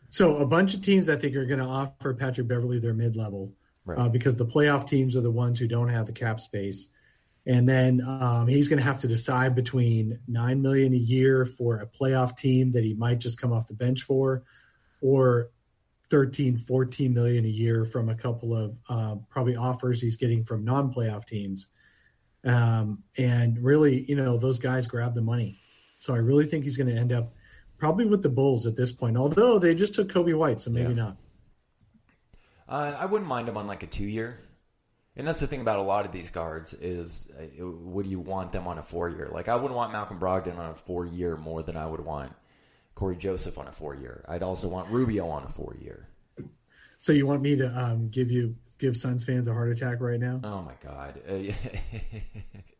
[0.08, 3.52] So a bunch of teams I think are going to offer Patrick Beverley their mid-level
[3.84, 3.96] Right.
[3.96, 6.88] uh, because the playoff teams are the ones who don't have the cap space,
[7.46, 11.76] and then um, he's going to have to decide between nine million a year for
[11.76, 14.42] a playoff team that he might just come off the bench for,
[15.00, 15.50] or
[16.10, 20.64] 13, 14 million a year from a couple of uh, probably offers he's getting from
[20.64, 21.68] non-playoff teams.
[22.44, 25.60] Um, and really, you know, those guys grab the money.
[26.04, 27.32] So I really think he's going to end up
[27.78, 30.90] probably with the Bulls at this point, although they just took Coby White, so maybe
[30.90, 30.94] Yeah.
[30.94, 31.16] not.
[32.68, 34.38] Uh, I wouldn't mind him on like a two year.
[35.16, 38.52] And that's the thing about a lot of these guards is, uh, would you want
[38.52, 39.28] them on a four year?
[39.32, 42.32] Like I wouldn't want Malcolm Brogdon on a four year more than I would want
[42.94, 44.26] Cory Joseph on a four year.
[44.28, 46.06] I'd also want Rubio on a four year.
[46.98, 50.20] So you want me to um, give you give Suns fans a heart attack right
[50.20, 50.40] now?
[50.44, 51.20] Oh my god.
[51.28, 51.52] Uh,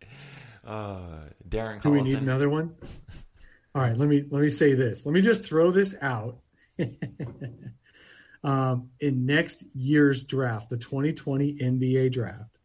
[0.66, 2.74] uh, Darren Do we need another one?
[3.74, 5.05] All right, let me let me say this.
[5.05, 6.37] Let me just throw this out.
[8.44, 12.59] um, in next year's draft, the 2020 NBA draft,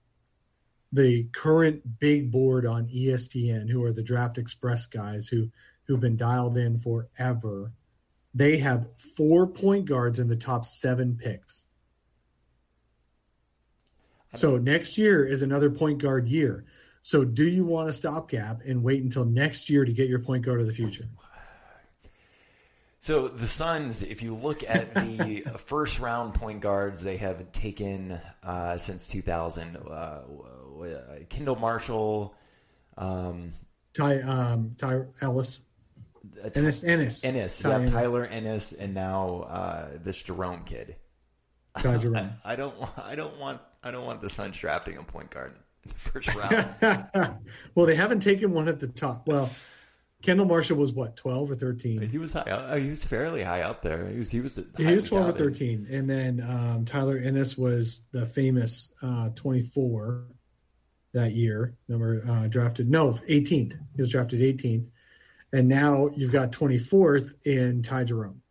[0.91, 5.49] the current big board on ESPN, who are the Draft Express guys who
[5.85, 7.73] who've been dialed in forever,
[8.35, 11.65] they have four point guards in the top seven picks.
[14.35, 16.65] So next year is another point guard year.
[17.01, 20.45] So do you want a stopgap and wait until next year to get your point
[20.45, 21.05] guard of the future?
[22.99, 28.19] So the Suns, if you look at the first round point guards they have taken
[28.43, 30.23] uh, since 2000, uh, uh,
[31.29, 32.35] Kendall Marshall,
[32.97, 33.51] um,
[33.93, 35.61] Ty um Ty Ellis.
[36.43, 37.23] uh, Ennis Ennis.
[37.23, 37.91] Ennis, Ty yeah, Ennis.
[37.91, 40.97] Tyler Ennis, and now uh, this Jerome kid.
[41.77, 42.31] Ty Jerome.
[42.43, 45.55] I don't, want, I don't want, I don't want the Suns drafting a point guard
[45.83, 47.39] in the first round.
[47.75, 49.27] well, they haven't taken one at the top.
[49.27, 49.49] Well,
[50.21, 52.01] Kendall Marshall was what, 12 or 13?
[52.01, 54.07] he was high, up, he was fairly high up there.
[54.07, 55.55] He was, he was, He was 12 or touted.
[55.55, 55.87] 13.
[55.91, 60.25] And then um, Tyler Ennis was the famous uh, 24
[61.13, 63.73] that year, number uh, drafted, no, 18th.
[63.95, 64.87] He was drafted 18th.
[65.51, 68.41] And now you've got 24th in Ty Jerome.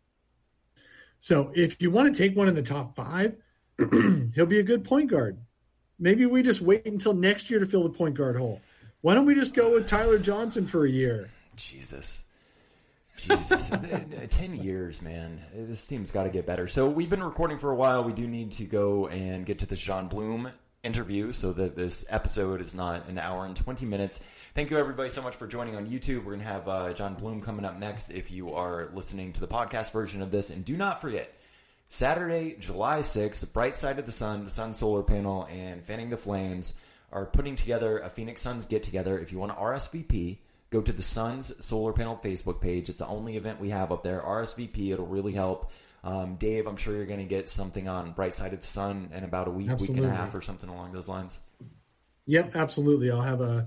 [1.21, 3.37] So if you want to take one in the top five,
[4.35, 5.39] he'll be a good point guard.
[5.99, 8.61] Maybe we just wait until next year to fill the point guard hole.
[9.01, 11.31] Why don't we just go with Tyler Johnson for a year?
[11.57, 12.25] Jesus.
[13.19, 13.73] Jesus.
[13.73, 15.41] Uh, 10 years, man.
[15.55, 16.67] This team's got to get better.
[16.67, 18.05] So we've been recording for a while.
[18.05, 20.51] We do need to go and get to this Jon Bloom
[20.85, 24.21] interview so that this episode is not an hour and 20 minutes.
[24.55, 26.19] Thank you, everybody, so much for joining on YouTube.
[26.19, 29.41] We're going to have uh, Jon Bloom coming up next if you are listening to
[29.41, 30.51] the podcast version of this.
[30.51, 31.35] And do not forget,
[31.89, 36.19] Saturday, July 6th, Bright Side of the Sun, the Sun Solar Panel, and Fanning the
[36.19, 36.75] Flames
[37.11, 39.19] are putting together a Phoenix Suns get together.
[39.19, 42.91] If you want to RSVP, go to the Suns Solar Panel Facebook page.
[42.91, 44.21] It's the only event we have up there.
[44.21, 45.73] RSVP, it'll really help.
[46.05, 49.11] Um, Dave, I'm sure you're going to get something on Bright Side of the Sun
[49.15, 51.41] in about a week, week and a half, or something along those lines.
[52.27, 53.11] Yep, absolutely.
[53.11, 53.67] I'll have a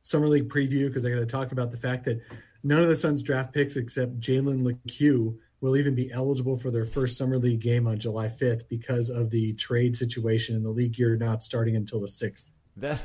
[0.00, 2.20] summer league preview because I got to talk about the fact that
[2.64, 6.84] none of the Suns draft picks except Jalen Lecque will even be eligible for their
[6.84, 10.98] first summer league game on July 5th because of the trade situation in the league
[10.98, 12.48] year not starting until the 6th.
[12.76, 13.00] That,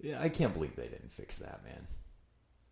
[0.00, 1.86] yeah, I can't believe they didn't fix that, man.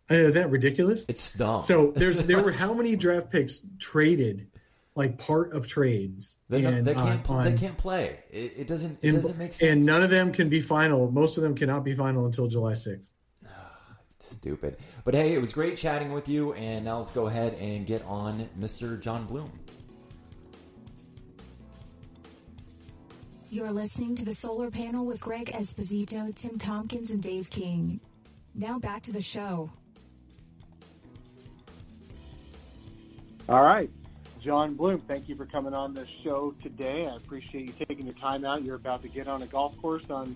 [0.09, 1.05] Isn't that ridiculous?
[1.07, 1.61] It's dumb.
[1.61, 4.47] So there's there were how many draft picks traded,
[4.95, 7.29] like part of trades, they, and, they can't.
[7.29, 8.17] uh, they can't play.
[8.31, 8.99] It, it doesn't.
[9.03, 9.71] It and- doesn't make sense.
[9.71, 11.11] And none of them can be final.
[11.11, 13.11] Most of them cannot be final until July 6th.
[14.29, 14.77] Stupid.
[15.03, 18.03] But hey, it was great chatting with you, and now let's go ahead and get
[18.05, 18.99] on Mr.
[18.99, 19.51] Jon Bloom.
[23.51, 27.99] You're listening to the Solar Panel with Greg Esposito, Tim Tompkins, and Dave King.
[28.53, 29.71] Now back to the show.
[33.47, 33.89] All right.
[34.39, 37.07] Jon Bloom, thank you for coming on the show today.
[37.07, 38.61] I appreciate you taking your time out.
[38.61, 40.35] You're about to get on a golf course on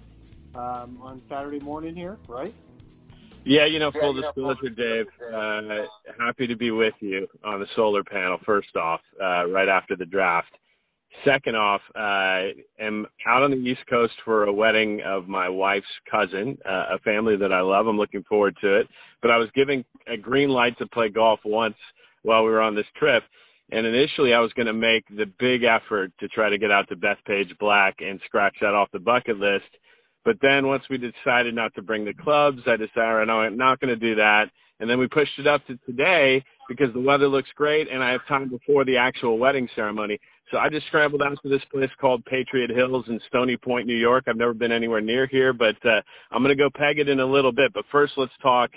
[0.56, 2.54] um, on Saturday morning here, right?
[3.46, 5.06] Yeah, you know, full disclosure, Dave.
[5.34, 5.86] Uh,
[6.18, 8.38] happy to be with you on the solar panel.
[8.46, 10.48] First off, uh, right after the draft.
[11.26, 15.86] Second off, uh, am out on the East Coast for a wedding of my wife's
[16.10, 17.86] cousin, uh, a family that I love.
[17.88, 18.88] I'm looking forward to it.
[19.22, 21.78] But I was given a green light to play golf once
[22.24, 23.24] while we were on this trip.
[23.72, 26.88] And initially, I was going to make the big effort to try to get out
[26.90, 29.66] to Bethpage Black and scratch that off the bucket list.
[30.26, 33.90] But then once we decided not to bring the clubs, I decided I'm not going
[33.90, 34.46] to do that.
[34.80, 38.12] And then we pushed it up to today because the weather looks great and I
[38.12, 40.20] have time before the actual wedding ceremony.
[40.52, 43.96] So I just scrambled out to this place called Patriot Hills in Stony Point, New
[43.96, 44.26] York.
[44.28, 46.02] I've never been anywhere near here, but uh,
[46.32, 47.74] I'm going to go peg it in a little bit.
[47.74, 48.70] But first, let's talk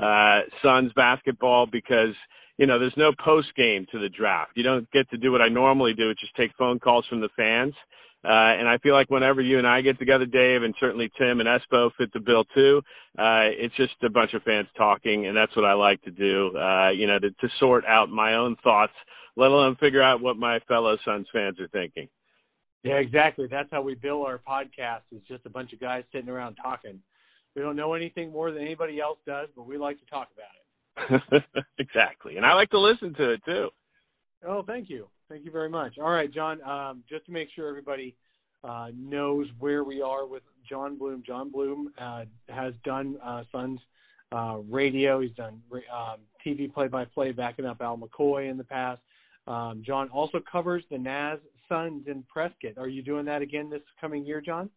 [0.00, 2.14] uh, Suns basketball because
[2.58, 4.52] you know there's no post game to the draft.
[4.54, 7.20] You don't get to do what I normally do, which is take phone calls from
[7.20, 7.74] the fans.
[8.26, 11.38] Uh, and I feel like whenever you and I get together, Dave, and certainly Tim
[11.38, 12.82] and Espo fit the bill too,
[13.16, 16.50] uh, it's just a bunch of fans talking, and that's what I like to do.
[16.56, 18.94] Uh, you know, to, to sort out my own thoughts,
[19.36, 22.08] let alone figure out what my fellow Suns fans are thinking.
[22.82, 23.46] Yeah, exactly.
[23.48, 25.02] That's how we build our podcast.
[25.12, 26.98] Is just a bunch of guys sitting around talking.
[27.54, 31.20] We don't know anything more than anybody else does, but we like to talk about
[31.20, 31.44] it.
[31.78, 33.68] exactly, and I like to listen to it too.
[34.44, 35.06] Oh, thank you.
[35.28, 35.98] Thank you very much.
[35.98, 38.14] All right, Jon, um, just to make sure everybody
[38.62, 41.22] uh, knows where we are with Jon Bloom.
[41.26, 43.80] Jon Bloom uh, has done uh, Suns
[44.32, 45.20] uh, radio.
[45.20, 49.00] He's done um, TV play-by-play backing up Al McCoy in the past.
[49.48, 52.78] Um, Jon also covers the Naz Suns in Prescott.
[52.78, 54.70] Are you doing that again this coming year, Jon?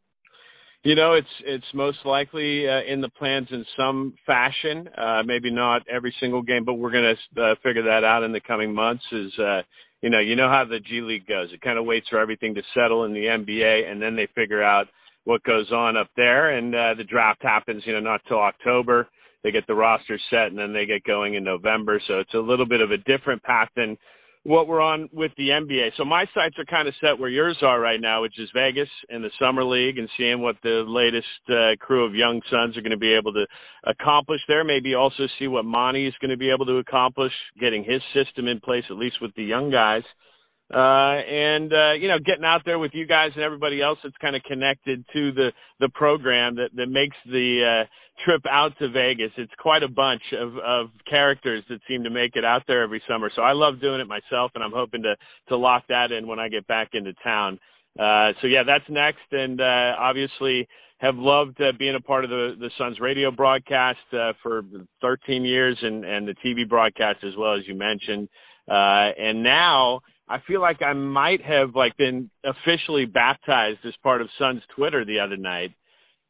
[0.84, 4.88] You know, it's it's most likely uh, in the plans in some fashion.
[4.98, 8.32] Uh, maybe not every single game, but we're going to uh, figure that out in
[8.32, 9.04] the coming months.
[9.12, 9.62] Is uh,
[10.02, 11.50] you know, you know how the G League goes.
[11.52, 14.64] It kind of waits for everything to settle in the NBA, and then they figure
[14.64, 14.88] out
[15.26, 16.58] what goes on up there.
[16.58, 19.10] And uh, the draft happens, you know, not till October.
[19.44, 22.02] They get the roster set, and then they get going in November.
[22.08, 23.98] So it's a little bit of a different path than
[24.44, 25.90] what we're on with the NBA.
[25.98, 28.90] So my sights are kind of set where yours are right now, which is Vegas
[29.10, 32.82] and the summer league, and seeing what the latest uh, crew of young Suns are
[32.82, 33.46] going to be able to
[33.86, 34.64] accomplish there.
[34.64, 38.48] Maybe also see what Monty is going to be able to accomplish, getting his system
[38.48, 40.04] in place at least with the young guys.
[40.04, 40.29] Uh,
[40.78, 44.36] and uh, you know, getting out there with you guys and everybody else that's kind
[44.36, 49.32] of connected to the the program that that makes the uh, trip out to Vegas.
[49.38, 53.02] It's quite a bunch of of characters that seem to make it out there every
[53.08, 53.32] summer.
[53.36, 55.16] So I love doing it myself, and I'm hoping to
[55.50, 57.60] to lock that in when I get back into town.
[57.98, 60.68] Uh, so yeah, that's next, and uh, obviously
[61.00, 64.64] have loved uh, being a part of the the Suns radio broadcast uh, for
[65.02, 68.30] 13 years, and and the TV broadcast as well as you mentioned,
[68.70, 74.22] uh, and now I feel like I might have like been officially baptized as part
[74.22, 75.72] of Son's Twitter the other night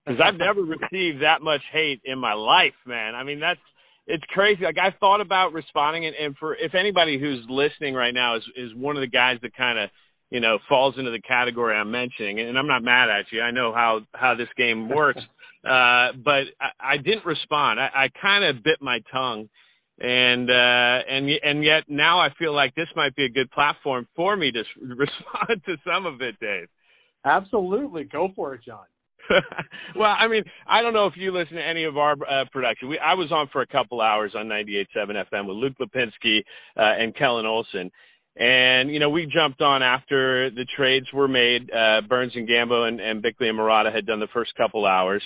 [0.06, 3.14] because I've never received that much hate in my life, man.
[3.14, 3.60] I mean, that's
[4.08, 4.64] it's crazy.
[4.64, 8.44] Like I thought about responding, and, and for if anybody who's listening right now is
[8.56, 9.90] is one of the guys that kind of
[10.32, 13.42] you know falls into the category I'm mentioning, and I'm not mad at you.
[13.42, 15.22] I know how how this game works,
[15.66, 17.80] uh, but I, I didn't respond.
[17.80, 19.50] I, I kind of bit my tongue
[20.00, 24.08] and uh, and and yet now I feel like this might be a good platform
[24.16, 26.68] for me to respond to some of it, Dave.
[27.26, 28.86] Absolutely, go for it, Jon.
[29.96, 32.90] well, I mean, I don't know if you listen to any of our uh, production.
[32.90, 36.40] We, I was on for a couple hours on 98.7 FM with Luke Lapinski
[36.78, 37.92] uh, and Kellan Olson.
[38.38, 41.70] And, you know, we jumped on after the trades were made.
[41.72, 45.22] Uh, Burns and Gambo and, and Bickley and Marotta had done the first couple hours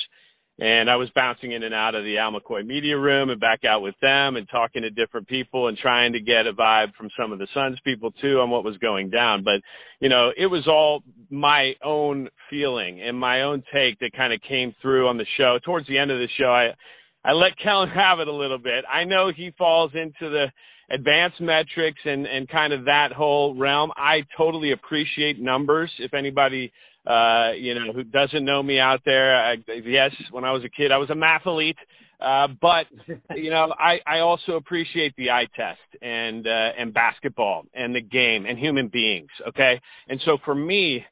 [0.60, 3.64] and I was bouncing in and out of the Al McCoy media room and back
[3.66, 7.10] out with them and talking to different people and trying to get a vibe from
[7.20, 9.44] some of the Suns people too on what was going down.
[9.44, 9.62] But,
[10.00, 11.02] you know, it was all
[11.32, 15.58] my own feeling and my own take that kind of came through on the show.
[15.66, 16.76] Towards the end of the show, I,
[17.26, 18.86] I let Kellan have it a little bit.
[18.92, 20.46] I know he falls into the
[20.92, 23.92] advanced metrics and, and kind of that whole realm.
[23.98, 25.92] I totally appreciate numbers.
[25.98, 26.72] If anybody
[27.06, 29.36] uh, you know, who doesn't know me out there.
[29.36, 31.76] I, yes, when I was a kid, I was a mathlete.
[32.22, 32.88] Uh, but
[33.36, 38.02] you know, I, I also appreciate the eye test and uh, and basketball and the
[38.02, 39.30] game and human beings.
[39.50, 41.06] Okay, and so for me,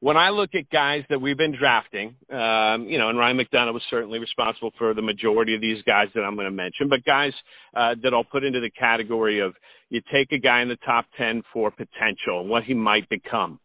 [0.00, 3.72] when I look at guys that we've been drafting, um, you know, and Ryan McDonough
[3.72, 7.04] was certainly responsible for the majority of these guys that I'm going to mention, but
[7.04, 7.32] guys
[7.74, 9.54] uh, that I'll put into the category of
[9.88, 13.60] you take a guy in the top 10 for potential and what he might become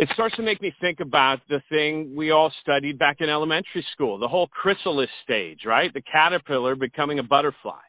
[0.00, 3.84] it starts to make me think about the thing we all studied back in elementary
[3.92, 5.92] school, the whole chrysalis stage, right?
[5.92, 7.82] The caterpillar becoming a butterfly.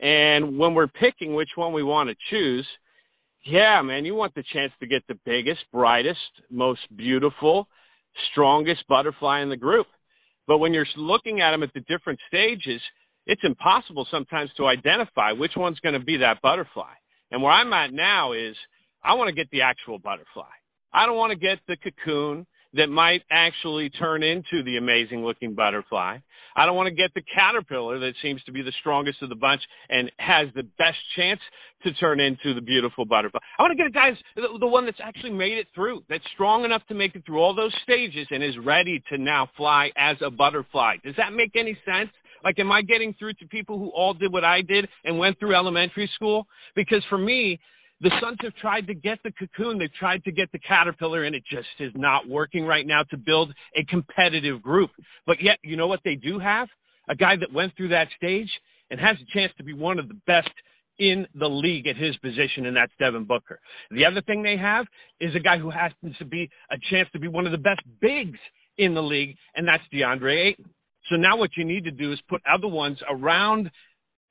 [0.00, 2.66] And when we're picking which one we want to choose,
[3.44, 7.68] Yeah, man, you want the chance to get the biggest, brightest, most beautiful,
[8.30, 9.86] strongest butterfly in the group.
[10.46, 12.80] But when you're looking at them at the different stages,
[13.26, 16.92] it's impossible sometimes to identify which one's going to be that butterfly.
[17.30, 18.56] And where I'm at now is
[19.02, 20.50] I want to get the actual butterfly.
[20.92, 25.54] I don't want to get the cocoon that might actually turn into the amazing looking
[25.54, 26.18] butterfly.
[26.56, 29.34] I don't want to get the caterpillar that seems to be the strongest of the
[29.34, 31.40] bunch and has the best chance
[31.84, 33.40] to turn into the beautiful butterfly.
[33.58, 36.24] I want to get a guy, the, the one that's actually made it through, that's
[36.34, 39.90] strong enough to make it through all those stages and is ready to now fly
[39.96, 40.96] as a butterfly.
[41.04, 42.10] Does that make any sense?
[42.44, 45.38] Like, am I getting through to people who all did what I did and went
[45.38, 46.46] through elementary school?
[46.74, 47.60] Because for me,
[48.02, 51.34] the Suns have tried to get the cocoon, they've tried to get the caterpillar, and
[51.34, 54.90] it just is not working right now to build a competitive group.
[55.26, 56.68] But yet, you know what they do have?
[57.08, 58.50] A guy that went through that stage
[58.90, 60.50] and has a chance to be one of the best
[60.98, 63.60] in the league at his position, and that's Devin Booker.
[63.90, 64.86] The other thing they have
[65.20, 67.80] is a guy who happens to be a chance to be one of the best
[68.00, 68.38] bigs
[68.78, 70.68] in the league, and that's DeAndre Ayton.
[71.08, 73.70] So now what you need to do is put other ones around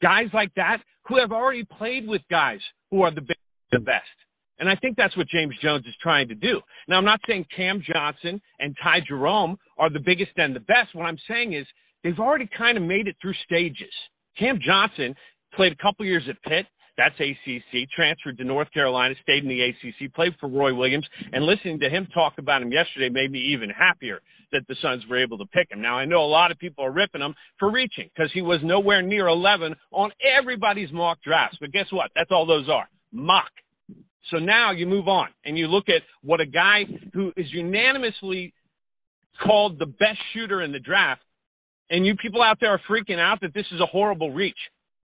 [0.01, 2.59] guys like that who have already played with guys
[2.89, 3.38] who are the big
[3.72, 4.05] the best.
[4.59, 6.61] And I think that's what James Jones is trying to do.
[6.88, 10.93] Now, I'm not saying Cam Johnson and Ty Jerome are the biggest and the best.
[10.93, 11.65] What I'm saying is
[12.03, 13.91] they've already kind of made it through stages.
[14.38, 15.15] Cam Johnson
[15.55, 16.67] played a couple years at Pitt.
[16.95, 17.89] That's ACC.
[17.95, 21.89] Transferred to North Carolina, stayed in the ACC, played for Roy Williams, and listening to
[21.89, 25.45] him talk about him yesterday made me even happier that the Suns were able to
[25.47, 25.82] pick him.
[25.82, 28.59] Now I know a lot of people are ripping him for reaching because he was
[28.61, 31.57] nowhere near 11 on everybody's mock drafts.
[31.59, 32.11] But guess what?
[32.13, 33.51] That's all those are mock.
[34.30, 38.53] So now you move on and you look at what a guy who is unanimously
[39.43, 41.22] called the best shooter in the draft,
[41.89, 44.57] and you people out there are freaking out that this is a horrible reach.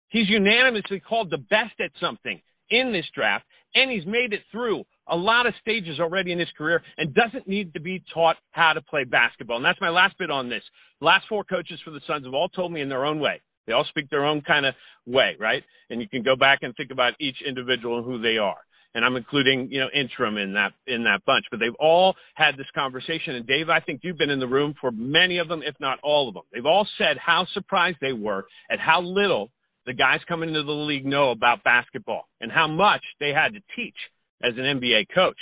[0.08, 2.40] He's unanimously called the best at something
[2.70, 3.44] in this draft,
[3.74, 7.46] and he's made it through a lot of stages already in his career and doesn't
[7.46, 9.56] need to be taught how to play basketball.
[9.56, 10.62] And that's my last bit on this.
[11.00, 13.72] last four coaches for the Suns have all told me in their own way they
[13.72, 14.74] all speak their own kind of
[15.06, 15.62] way, right?
[15.90, 18.58] And you can go back and think about each individual and who they are.
[18.94, 21.46] And I'm including, you know, interim in that in that bunch.
[21.50, 23.36] But they've all had this conversation.
[23.36, 25.98] And Dave, I think you've been in the room for many of them, if not
[26.02, 26.42] all of them.
[26.52, 29.50] They've all said how surprised they were at how little
[29.86, 33.60] the guys coming into the league know about basketball and how much they had to
[33.74, 33.96] teach
[34.42, 35.38] as an NBA coach.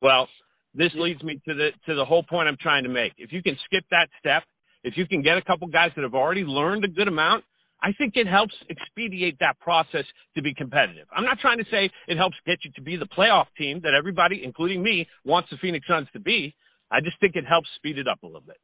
[0.00, 0.28] Well,
[0.74, 3.12] this leads me to the to the whole point I'm trying to make.
[3.18, 4.42] If you can skip that step
[4.84, 7.44] if you can get a couple guys that have already learned a good amount,
[7.82, 10.04] I think it helps expedite that process
[10.36, 11.06] to be competitive.
[11.14, 13.92] I'm not trying to say it helps get you to be the playoff team that
[13.92, 16.54] everybody, including me, wants the Phoenix Suns to be.
[16.90, 18.58] I just think it helps speed it up a little bit.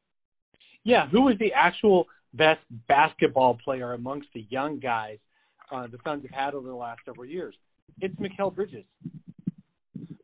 [0.84, 5.18] Yeah, who is the actual best basketball player amongst the young guys
[5.72, 7.54] uh, the Suns have had over the last several years?
[8.00, 8.84] It's Mikal Bridges.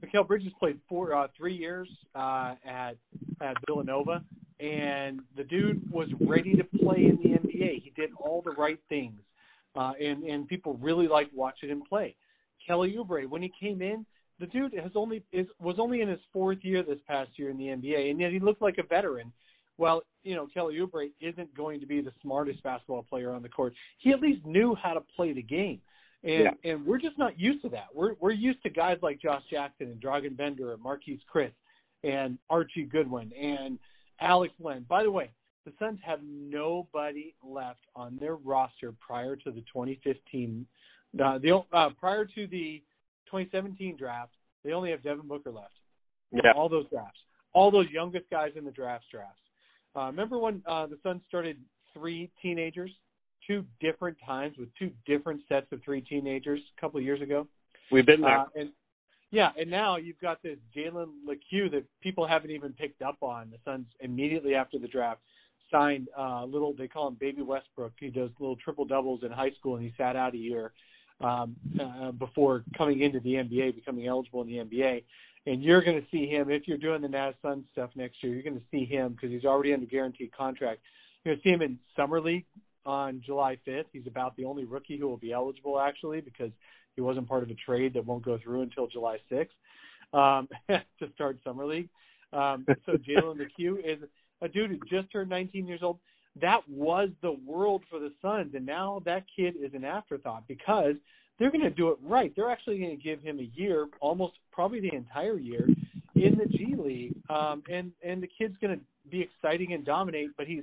[0.02, 2.96] Mikal Bridges played four, uh, three years uh, at
[3.42, 4.22] at Villanova,
[4.60, 7.82] and the dude was ready to play in the NBA.
[7.82, 9.20] He did all the right things,
[9.76, 12.14] uh, and and people really liked watching him play.
[12.66, 14.06] Kelly Oubre, when he came in,
[14.40, 17.58] the dude has only is was only in his fourth year this past year in
[17.58, 19.32] the NBA, and yet he looked like a veteran.
[19.78, 23.48] Well, you know, Kelly Oubre isn't going to be the smartest basketball player on the
[23.48, 23.74] court.
[23.98, 25.80] He at least knew how to play the game.
[26.24, 26.72] And yeah.
[26.72, 27.86] and we're just not used to that.
[27.94, 31.52] We're we're used to guys like Josh Jackson and Dragan Bender and Marquese Chriss
[32.04, 33.78] and Archie Goodwin and
[34.20, 34.84] Alex Len.
[34.88, 35.30] By the way,
[35.64, 40.66] the Suns have nobody left on their roster prior to the 2015
[41.24, 42.82] uh, the uh, prior to the
[43.26, 44.32] 2017 draft.
[44.64, 45.72] They only have Devin Booker left.
[46.32, 46.52] Yeah.
[46.54, 47.20] All those drafts.
[47.54, 49.40] All those youngest guys in the drafts drafts.
[49.96, 51.56] Uh, remember when uh, the Suns started
[51.94, 52.90] three teenagers
[53.46, 57.46] two different times with two different sets of three teenagers a couple of years ago.
[57.92, 58.40] We've been there.
[58.40, 58.70] Uh, and
[59.30, 63.50] yeah, and now you've got this Jalen Lecque that people haven't even picked up on.
[63.50, 65.20] The Suns immediately after the draft
[65.70, 67.92] signed uh little they call him Baby Westbrook.
[67.98, 70.72] He does little triple doubles in high school and he sat out a year
[71.20, 75.02] um uh, before coming into the NBA, becoming eligible in the NBA.
[75.46, 78.32] And you're going to see him if you're doing the Naz Sun stuff next year.
[78.32, 80.80] You're going to see him because he's already under guaranteed contract.
[81.24, 82.44] You're going to see him in summer league
[82.84, 83.84] on July 5th.
[83.92, 86.50] He's about the only rookie who will be eligible actually because
[86.96, 89.48] he wasn't part of a trade that won't go through until July 6th
[90.12, 91.88] um, to start summer league.
[92.32, 93.98] Um, so Jalen Lecque is
[94.42, 95.98] a dude who just turned 19 years old.
[96.40, 100.96] That was the world for the Suns, and now that kid is an afterthought because
[101.38, 102.32] they're going to do it right.
[102.36, 105.66] They're actually going to give him a year, almost probably the entire year,
[106.14, 110.30] in the G League, um, and and the kid's going to be exciting and dominate.
[110.36, 110.62] But he's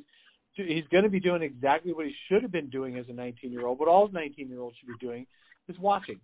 [0.53, 3.51] he's going to be doing exactly what he should have been doing as a 19
[3.51, 3.79] year old.
[3.79, 5.25] What all 19 year olds should be doing
[5.70, 6.20] is watching,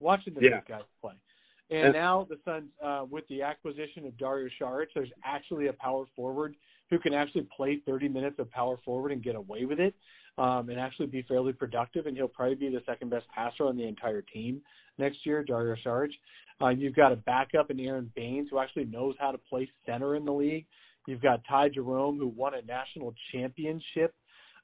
[0.00, 0.60] watching the yeah.
[0.68, 1.14] guys play.
[1.70, 5.72] And, And- now the Suns, uh, with the acquisition of Dario Saric, there's actually a
[5.74, 6.54] power forward
[6.90, 9.94] who can actually play 30 minutes of power forward and get away with it,
[10.38, 12.06] um, and actually be fairly productive.
[12.06, 14.62] And he'll probably be the second best passer on the entire team
[14.96, 16.12] next year, Dario Saric.
[16.60, 20.16] Uh, you've got a backup in Aron Baynes who actually knows how to play center
[20.16, 20.66] in the league.
[21.06, 24.14] You've got Ty Jerome who won a national championship.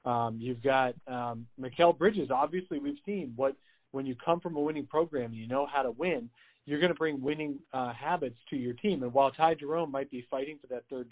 [0.05, 2.31] Um, you've got um, Mikal Bridges.
[2.31, 3.57] Obviously, we've seen what
[3.95, 6.28] when you come from a winning program, you know how to win.
[6.66, 9.03] You're going to bring winning uh, habits to your team.
[9.03, 11.09] And while Ty Jerome might be fighting for that third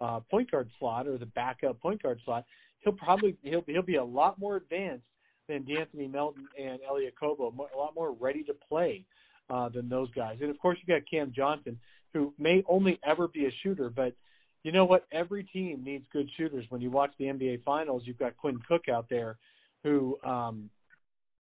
[0.00, 2.44] uh, point guard slot or the backup point guard slot,
[2.80, 5.04] he'll probably he'll he'll be a lot more advanced
[5.48, 9.04] than De'Anthony Melton and Elie Okobo, a lot more ready to play
[9.48, 10.36] uh, than those guys.
[10.40, 11.78] And of course, you got Cam Johnson,
[12.12, 14.14] who may only ever be a shooter, but
[14.62, 15.06] you know what?
[15.10, 16.66] Every team needs good shooters.
[16.68, 19.38] When you watch the NBA Finals, you've got Quinn Cook out there,
[19.82, 20.70] who um,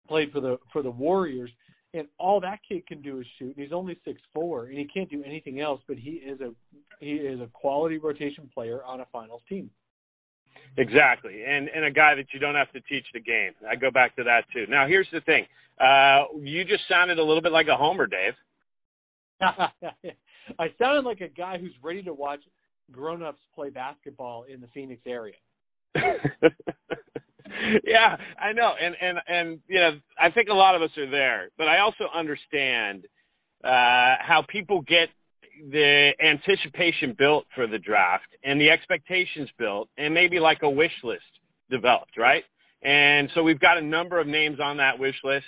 [0.08, 1.50] played for the for the Warriors,
[1.92, 3.56] and all that kid can do is shoot.
[3.56, 5.80] And he's only six four, and he can't do anything else.
[5.86, 6.52] But he is a
[7.00, 9.70] he is a quality rotation player on a Finals team.
[10.76, 13.52] Exactly, and and a guy that you don't have to teach the game.
[13.68, 14.66] I go back to that too.
[14.68, 15.46] Now, here's the thing:
[15.80, 18.34] uh, you just sounded a little bit like a homer, Dave.
[20.58, 22.40] I sounded like a guy who's ready to watch
[22.92, 25.34] grown-ups play basketball in the Phoenix area.
[27.84, 31.10] yeah, I know, and and and you know, I think a lot of us are
[31.10, 33.04] there, but I also understand
[33.62, 35.08] uh, how people get
[35.70, 40.92] the anticipation built for the draft and the expectations built, and maybe like a wish
[41.02, 41.22] list
[41.70, 42.44] developed, right?
[42.82, 45.46] And so we've got a number of names on that wish list.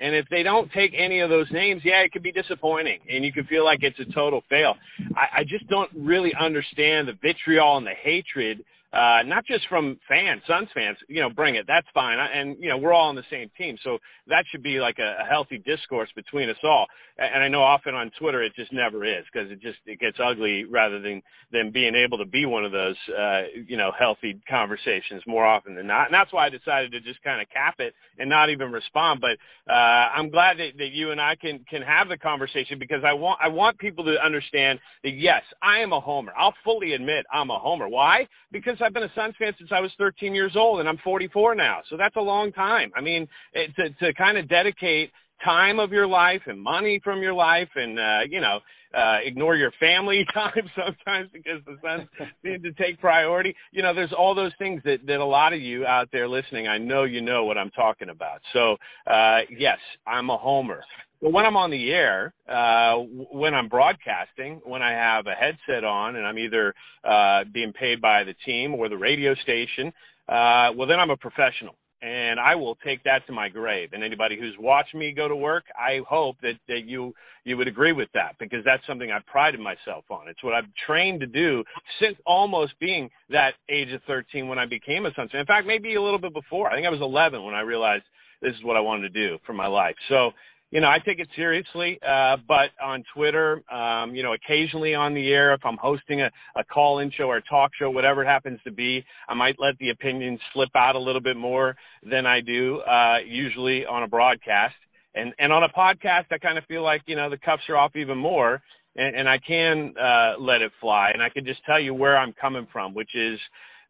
[0.00, 3.24] And if they don't take any of those names, yeah, it could be disappointing, and
[3.24, 4.74] you could feel like it's a total fail.
[5.16, 9.98] I, I just don't really understand the vitriol and the hatred, uh, not just from
[10.08, 10.96] fans, Suns fans.
[11.08, 13.76] You know, bring it, that's fine, and you know we're all on the same team,
[13.84, 16.86] so that should be like a, a healthy discourse between us all.
[17.18, 20.16] And I know often on Twitter it just never is because it just it gets
[20.24, 21.20] ugly rather than
[21.52, 25.74] than being able to be one of those uh, you know healthy conversations more often
[25.74, 26.06] than not.
[26.06, 29.20] And that's why I decided to just kind of cap it and not even respond.
[29.20, 29.36] But
[29.70, 29.74] uh,
[30.16, 33.38] I'm glad that, that you and I can can have the conversation because I want
[33.42, 36.32] I want people to understand that yes, I am a homer.
[36.38, 37.88] I'll fully admit I'm a homer.
[37.88, 38.26] Why?
[38.50, 41.54] Because I've been a Suns fan since I was 13 years old, and I'm 44
[41.54, 41.80] now.
[41.88, 42.90] So that's a long time.
[42.96, 45.10] I mean, it, to to kind of dedicate
[45.44, 48.58] time of your life and money from your life and uh you know
[48.96, 52.08] uh ignore your family time sometimes because the Suns
[52.44, 55.60] seem to take priority you know there's all those things that that a lot of
[55.60, 58.76] you out there listening I know you know what I'm talking about so
[59.06, 60.82] uh yes I'm a homer
[61.20, 62.96] but when I'm on the air, uh,
[63.32, 68.00] when I'm broadcasting, when I have a headset on and I'm either uh, being paid
[68.00, 69.92] by the team or the radio station,
[70.28, 71.74] uh, well, then I'm a professional.
[72.00, 73.88] And I will take that to my grave.
[73.92, 77.12] And anybody who's watched me go to work, I hope that, that you
[77.42, 80.28] you would agree with that because that's something I've prided myself on.
[80.28, 81.64] It's what I've trained to do
[81.98, 85.30] since almost being that age of 13 when I became a Suns.
[85.32, 86.68] In fact, maybe a little bit before.
[86.68, 88.04] I think I was 11 when I realized
[88.42, 89.96] this is what I wanted to do for my life.
[90.08, 90.30] So
[90.70, 95.14] you know, I take it seriously, uh, but on Twitter, um, you know, occasionally on
[95.14, 98.22] the air, if I'm hosting a, a call in show or a talk show, whatever
[98.22, 101.74] it happens to be, I might let the opinions slip out a little bit more
[102.08, 104.74] than I do, uh, usually on a broadcast.
[105.14, 107.76] And, and on a podcast, I kind of feel like, you know, the cuffs are
[107.76, 108.60] off even more
[108.94, 111.12] and, and I can, uh, let it fly.
[111.14, 113.38] And I can just tell you where I'm coming from, which is,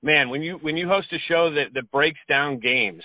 [0.01, 3.03] man, when you, when you host a show that, that breaks down games,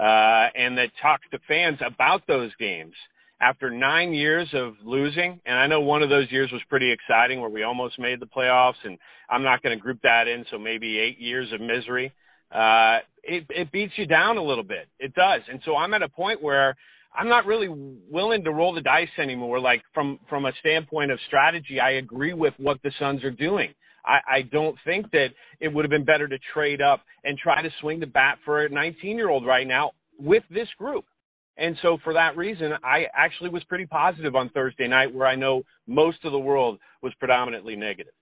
[0.00, 2.94] uh, and that talks to fans about those games
[3.40, 5.40] after nine years of losing.
[5.44, 8.26] And I know one of those years was pretty exciting where we almost made the
[8.26, 8.96] playoffs, and
[9.28, 12.12] I'm not going to group that in, so maybe eight years of misery.
[12.50, 14.88] Uh, it, it beats you down a little bit.
[14.98, 15.42] It does.
[15.50, 16.76] And so I'm at a point where
[17.14, 17.68] I'm not really
[18.10, 19.60] willing to roll the dice anymore.
[19.60, 23.74] Like from, from a standpoint of strategy, I agree with what the Suns are doing.
[24.04, 25.28] I, I don't think that
[25.60, 28.64] it would have been better to trade up and try to swing the bat for
[28.64, 31.04] a 19 year old right now with this group.
[31.56, 35.34] And so for that reason, I actually was pretty positive on Thursday night where I
[35.34, 38.14] know most of the world was predominantly negative.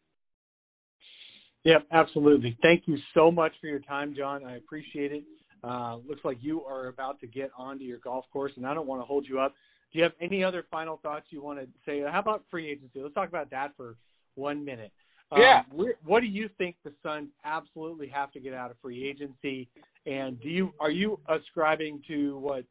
[1.65, 2.57] Yep, absolutely.
[2.63, 4.45] Thank you so much for your time, Jon.
[4.45, 5.25] I appreciate it.
[5.63, 8.87] Uh, looks like you are about to get onto your golf course, and I don't
[8.87, 9.55] want to hold you up.
[9.93, 12.01] Do you have any other final thoughts you want to say?
[12.01, 13.01] How about free agency?
[13.01, 13.97] Let's talk about that for
[14.35, 14.93] one minute.
[15.37, 15.63] Yeah.
[15.71, 19.69] Um, what do you think the Suns absolutely have to get out of free agency?
[20.07, 22.65] And do you are you ascribing to what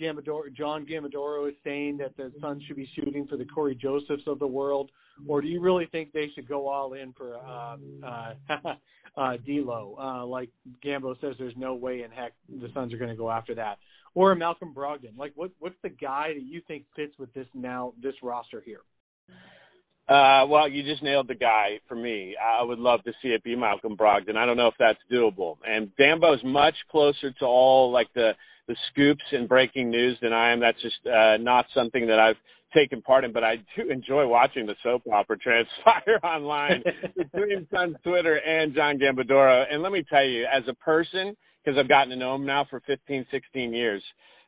[0.00, 4.24] Gambadoro, John Gambadoro is saying that the Suns should be shooting for the Cory Josephs
[4.26, 4.90] of the world,
[5.28, 8.34] or do you really think they should go all in for uh, uh,
[9.16, 9.96] uh, D'Lo?
[9.98, 10.50] Uh, like
[10.84, 13.78] Gambo says, there's no way in heck the Suns are going to go after that,
[14.14, 15.16] or Malcolm Brogdon.
[15.16, 18.80] Like, what what's the guy that you think fits with this now this roster here?
[20.06, 22.36] Uh, well, you just nailed the guy for me.
[22.36, 24.36] I would love to see it be Malcolm Brogdon.
[24.36, 25.56] I don't know if that's doable.
[25.66, 28.32] And Gambo's much closer to all like the
[28.66, 30.60] the scoops and breaking news than I am.
[30.60, 32.36] That's just uh, not something that I've
[32.74, 36.82] taken part in, but I do enjoy watching the soap opera transpire online
[37.16, 39.64] between Sun's Twitter and John Gambadoro.
[39.70, 42.66] And let me tell you, as a person, because I've gotten to know him now
[42.68, 44.02] for 15, 16 years,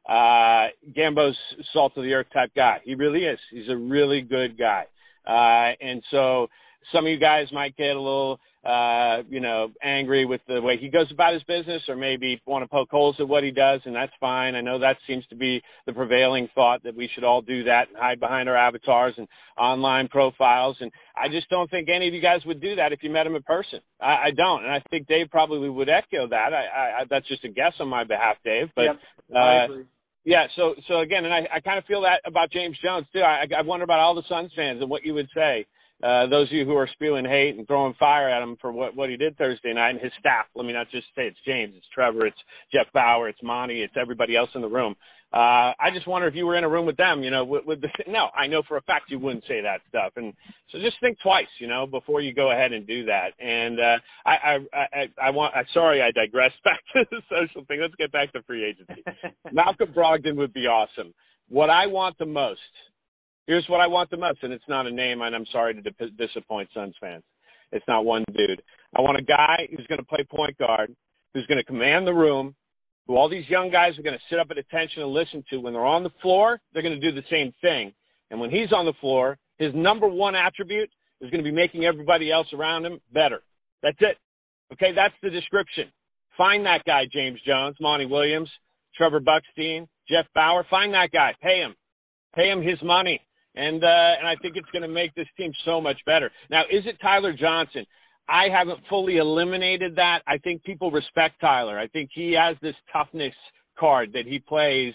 [0.08, 1.36] uh, Gambo's
[1.72, 2.78] salt of the earth type guy.
[2.84, 3.38] He really is.
[3.50, 4.84] He's a really good guy.
[5.26, 6.48] Uh, and so
[6.92, 10.76] some of you guys might get a little, uh, you know, angry with the way
[10.76, 13.80] he goes about his business or maybe want to poke holes at what he does,
[13.84, 14.54] and that's fine.
[14.54, 17.88] I know that seems to be the prevailing thought that we should all do that
[17.88, 20.76] and hide behind our avatars and online profiles.
[20.80, 23.26] And I just don't think any of you guys would do that if you met
[23.26, 23.80] him in person.
[24.00, 24.64] I, I don't.
[24.64, 26.52] And I think Dave probably would echo that.
[26.52, 28.68] I, I, that's just a guess on my behalf, Dave.
[28.74, 29.00] But, yep,
[29.36, 29.84] I agree.
[30.26, 33.20] Yeah, so so again, and I, I kind of feel that about James Jones too.
[33.20, 35.64] I, I wonder about all the Suns fans and what you would say.
[36.02, 38.94] Uh, those of you who are spewing hate and throwing fire at him for what
[38.94, 40.44] what he did Thursday night and his staff.
[40.54, 42.36] Let me not just say it's James, it's Trevor, it's
[42.72, 44.94] Jeff Bower, it's Monty, it's everybody else in the room.
[45.32, 47.66] Uh, I just wonder if you were in a room with them, you know, with,
[47.66, 50.12] with the, no, I know for a fact you wouldn't say that stuff.
[50.16, 50.32] And
[50.70, 53.30] so just think twice, you know, before you go ahead and do that.
[53.40, 57.66] And, uh, I, I, I, I want, I'm sorry, I digress back to the social
[57.66, 57.80] thing.
[57.80, 59.02] Let's get back to free agency.
[59.52, 61.12] Malcolm Brogdon would be awesome.
[61.48, 62.60] What I want the most,
[63.46, 65.80] here's what I want the most, and it's not a name, and I'm sorry to
[65.80, 67.24] di- disappoint Suns fans.
[67.72, 68.62] It's not one dude.
[68.96, 70.94] I want a guy who's going to play point guard,
[71.34, 72.54] who's going to command the room,
[73.06, 75.58] who all these young guys are going to sit up at attention and listen to.
[75.58, 77.92] When they're on the floor, they're going to do the same thing.
[78.30, 80.90] And when he's on the floor, his number one attribute
[81.20, 83.42] is going to be making everybody else around him better.
[83.82, 84.18] That's it.
[84.72, 85.92] Okay, that's the description.
[86.36, 88.50] Find that guy, James Jones, Monty Williams,
[88.96, 90.66] Trevor Bukstein, Jeff Bower.
[90.68, 91.34] Find that guy.
[91.42, 91.74] Pay him.
[92.34, 93.20] Pay him his money.
[93.56, 96.30] And uh, and I think it's going to make this team so much better.
[96.50, 97.86] Now, is it Tyler Johnson?
[98.28, 100.22] I haven't fully eliminated that.
[100.26, 101.78] I think people respect Tyler.
[101.78, 103.34] I think he has this toughness
[103.78, 104.94] card that he plays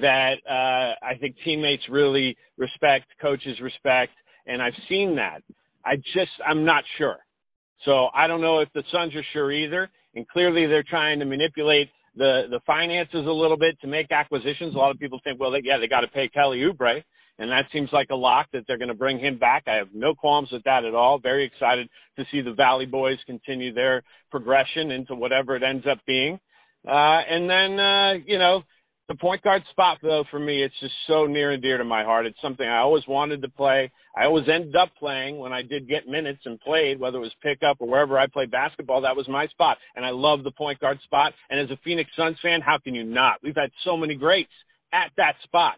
[0.00, 4.12] that uh, I think teammates really respect, coaches respect,
[4.46, 5.42] and I've seen that.
[5.86, 7.18] I just I'm not sure.
[7.84, 9.90] So I don't know if the Suns are sure either.
[10.14, 14.74] And clearly they're trying to manipulate the the finances a little bit to make acquisitions.
[14.74, 17.02] A lot of people think, well, they, yeah, they got to pay Kelly Oubre
[17.38, 19.64] and that seems like a lock that they're going to bring him back.
[19.66, 21.18] I have no qualms with that at all.
[21.18, 25.98] Very excited to see the Valley Boys continue their progression into whatever it ends up
[26.06, 26.38] being.
[26.86, 28.62] Uh, and then, uh, you know,
[29.08, 32.04] the point guard spot, though, for me, it's just so near and dear to my
[32.04, 32.24] heart.
[32.24, 33.90] It's something I always wanted to play.
[34.16, 37.32] I always ended up playing when I did get minutes and played, whether it was
[37.42, 39.02] pickup or wherever I played basketball.
[39.02, 39.76] That was my spot.
[39.94, 41.34] And I love the point guard spot.
[41.50, 43.40] And as a Phoenix Suns fan, how can you not?
[43.42, 44.52] We've had so many greats
[44.92, 45.74] at that spot.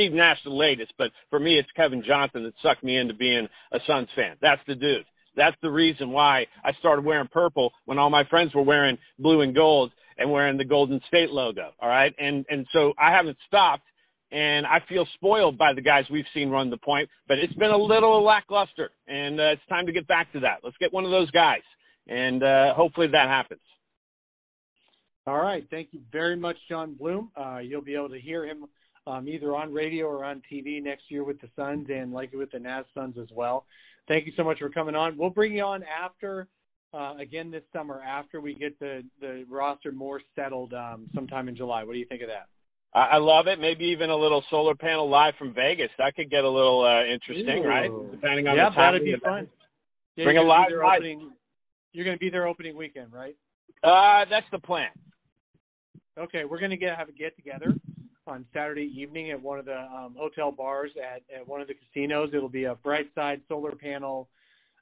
[0.00, 3.46] Steve Nash the latest, but for me, it's Kevin Johnson that sucked me into being
[3.72, 4.36] a Suns fan.
[4.40, 5.04] That's the dude.
[5.36, 9.42] That's the reason why I started wearing purple when all my friends were wearing blue
[9.42, 11.72] and gold and wearing the Golden State logo.
[11.82, 13.82] All right, and and so I haven't stopped,
[14.32, 17.70] and I feel spoiled by the guys we've seen run the point, but it's been
[17.70, 20.60] a little lackluster, and uh, it's time to get back to that.
[20.64, 21.62] Let's get one of those guys,
[22.08, 23.60] and uh, hopefully that happens.
[25.26, 27.30] All right, thank you very much, Jon Bloom.
[27.36, 28.64] Uh, you'll be able to hear him
[29.06, 32.50] um, either on radio or on TV next year with the Suns and likely with
[32.50, 33.64] the Naz Suns as well.
[34.08, 35.16] Thank you so much for coming on.
[35.16, 36.48] We'll bring you on after,
[36.92, 41.56] uh, again this summer, after we get the, the roster more settled um, sometime in
[41.56, 41.84] July.
[41.84, 42.46] What do you think of that?
[42.92, 43.60] I love it.
[43.60, 45.90] Maybe even a little solar panel live from Vegas.
[45.98, 47.68] That could get a little uh, interesting, Ooh.
[47.68, 47.90] right?
[48.10, 48.94] Depending on yeah, the time.
[48.94, 49.48] that'd be fun.
[50.16, 51.30] Yeah, Bring a live opening,
[51.92, 53.36] You're going to be there opening weekend, right?
[53.84, 54.90] Uh, that's the plan.
[56.18, 57.76] Okay, we're going to get have a get together
[58.30, 61.74] on Saturday evening at one of the um, hotel bars at, at one of the
[61.74, 62.30] casinos.
[62.32, 64.28] It'll be a bright side solar panel,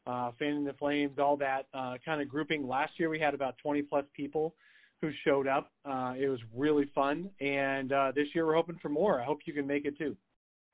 [0.06, 2.68] uh, fanning the flames, all that uh, kind of grouping.
[2.68, 4.54] Last year we had about 20 plus people
[5.00, 5.70] who showed up.
[5.84, 9.20] Uh, it was really fun, and uh, this year we're hoping for more.
[9.20, 10.16] I hope you can make it too.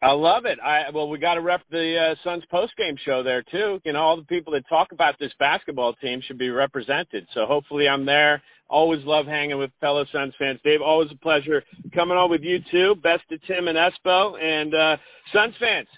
[0.03, 0.59] I love it.
[0.61, 3.81] I well, we got to rep the uh, Suns post game show there too.
[3.85, 7.27] You know, all the people that talk about this basketball team should be represented.
[7.33, 8.43] So hopefully, I'm there.
[8.69, 10.59] Always love hanging with fellow Suns fans.
[10.65, 11.63] Dave, always a pleasure
[11.95, 12.95] coming on with you too.
[13.03, 14.97] Best to Tim and Espo and uh,
[15.33, 15.89] Suns fans.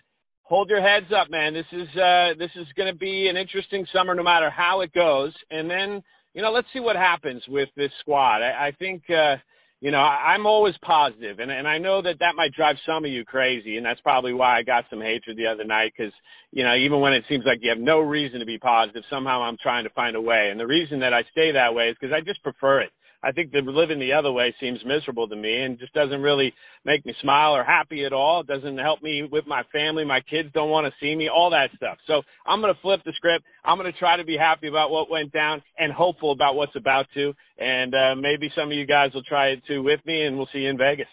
[0.43, 1.55] Hold your heads up, man.
[1.55, 4.93] This is uh, this is going to be an interesting summer, no matter how it
[4.93, 5.33] goes.
[5.51, 6.03] And then,
[6.35, 8.43] you know, let's see what happens with this squad.
[8.43, 9.03] I, I think.
[9.11, 9.37] Uh,
[9.81, 13.05] you know, I, I'm always positive, and and I know that that might drive some
[13.05, 16.13] of you crazy, and that's probably why I got some hatred the other night because
[16.53, 19.43] you know even when it seems like you have no reason to be positive, somehow
[19.43, 21.97] I'm trying to find a way, and the reason that I stay that way is
[22.01, 22.91] because I just prefer it.
[23.23, 26.53] I think that living the other way seems miserable to me and just doesn't really
[26.85, 28.41] make me smile or happy at all.
[28.41, 30.05] It doesn't help me with my family.
[30.05, 31.99] My kids don't want to see me, all that stuff.
[32.07, 33.45] So I'm going to flip the script.
[33.65, 36.77] I'm going to try to be happy about what went down and hopeful about what's
[36.77, 37.33] about to.
[37.59, 40.49] And uh, maybe some of you guys will try it too with me, and we'll
[40.53, 41.09] see you in Vegas.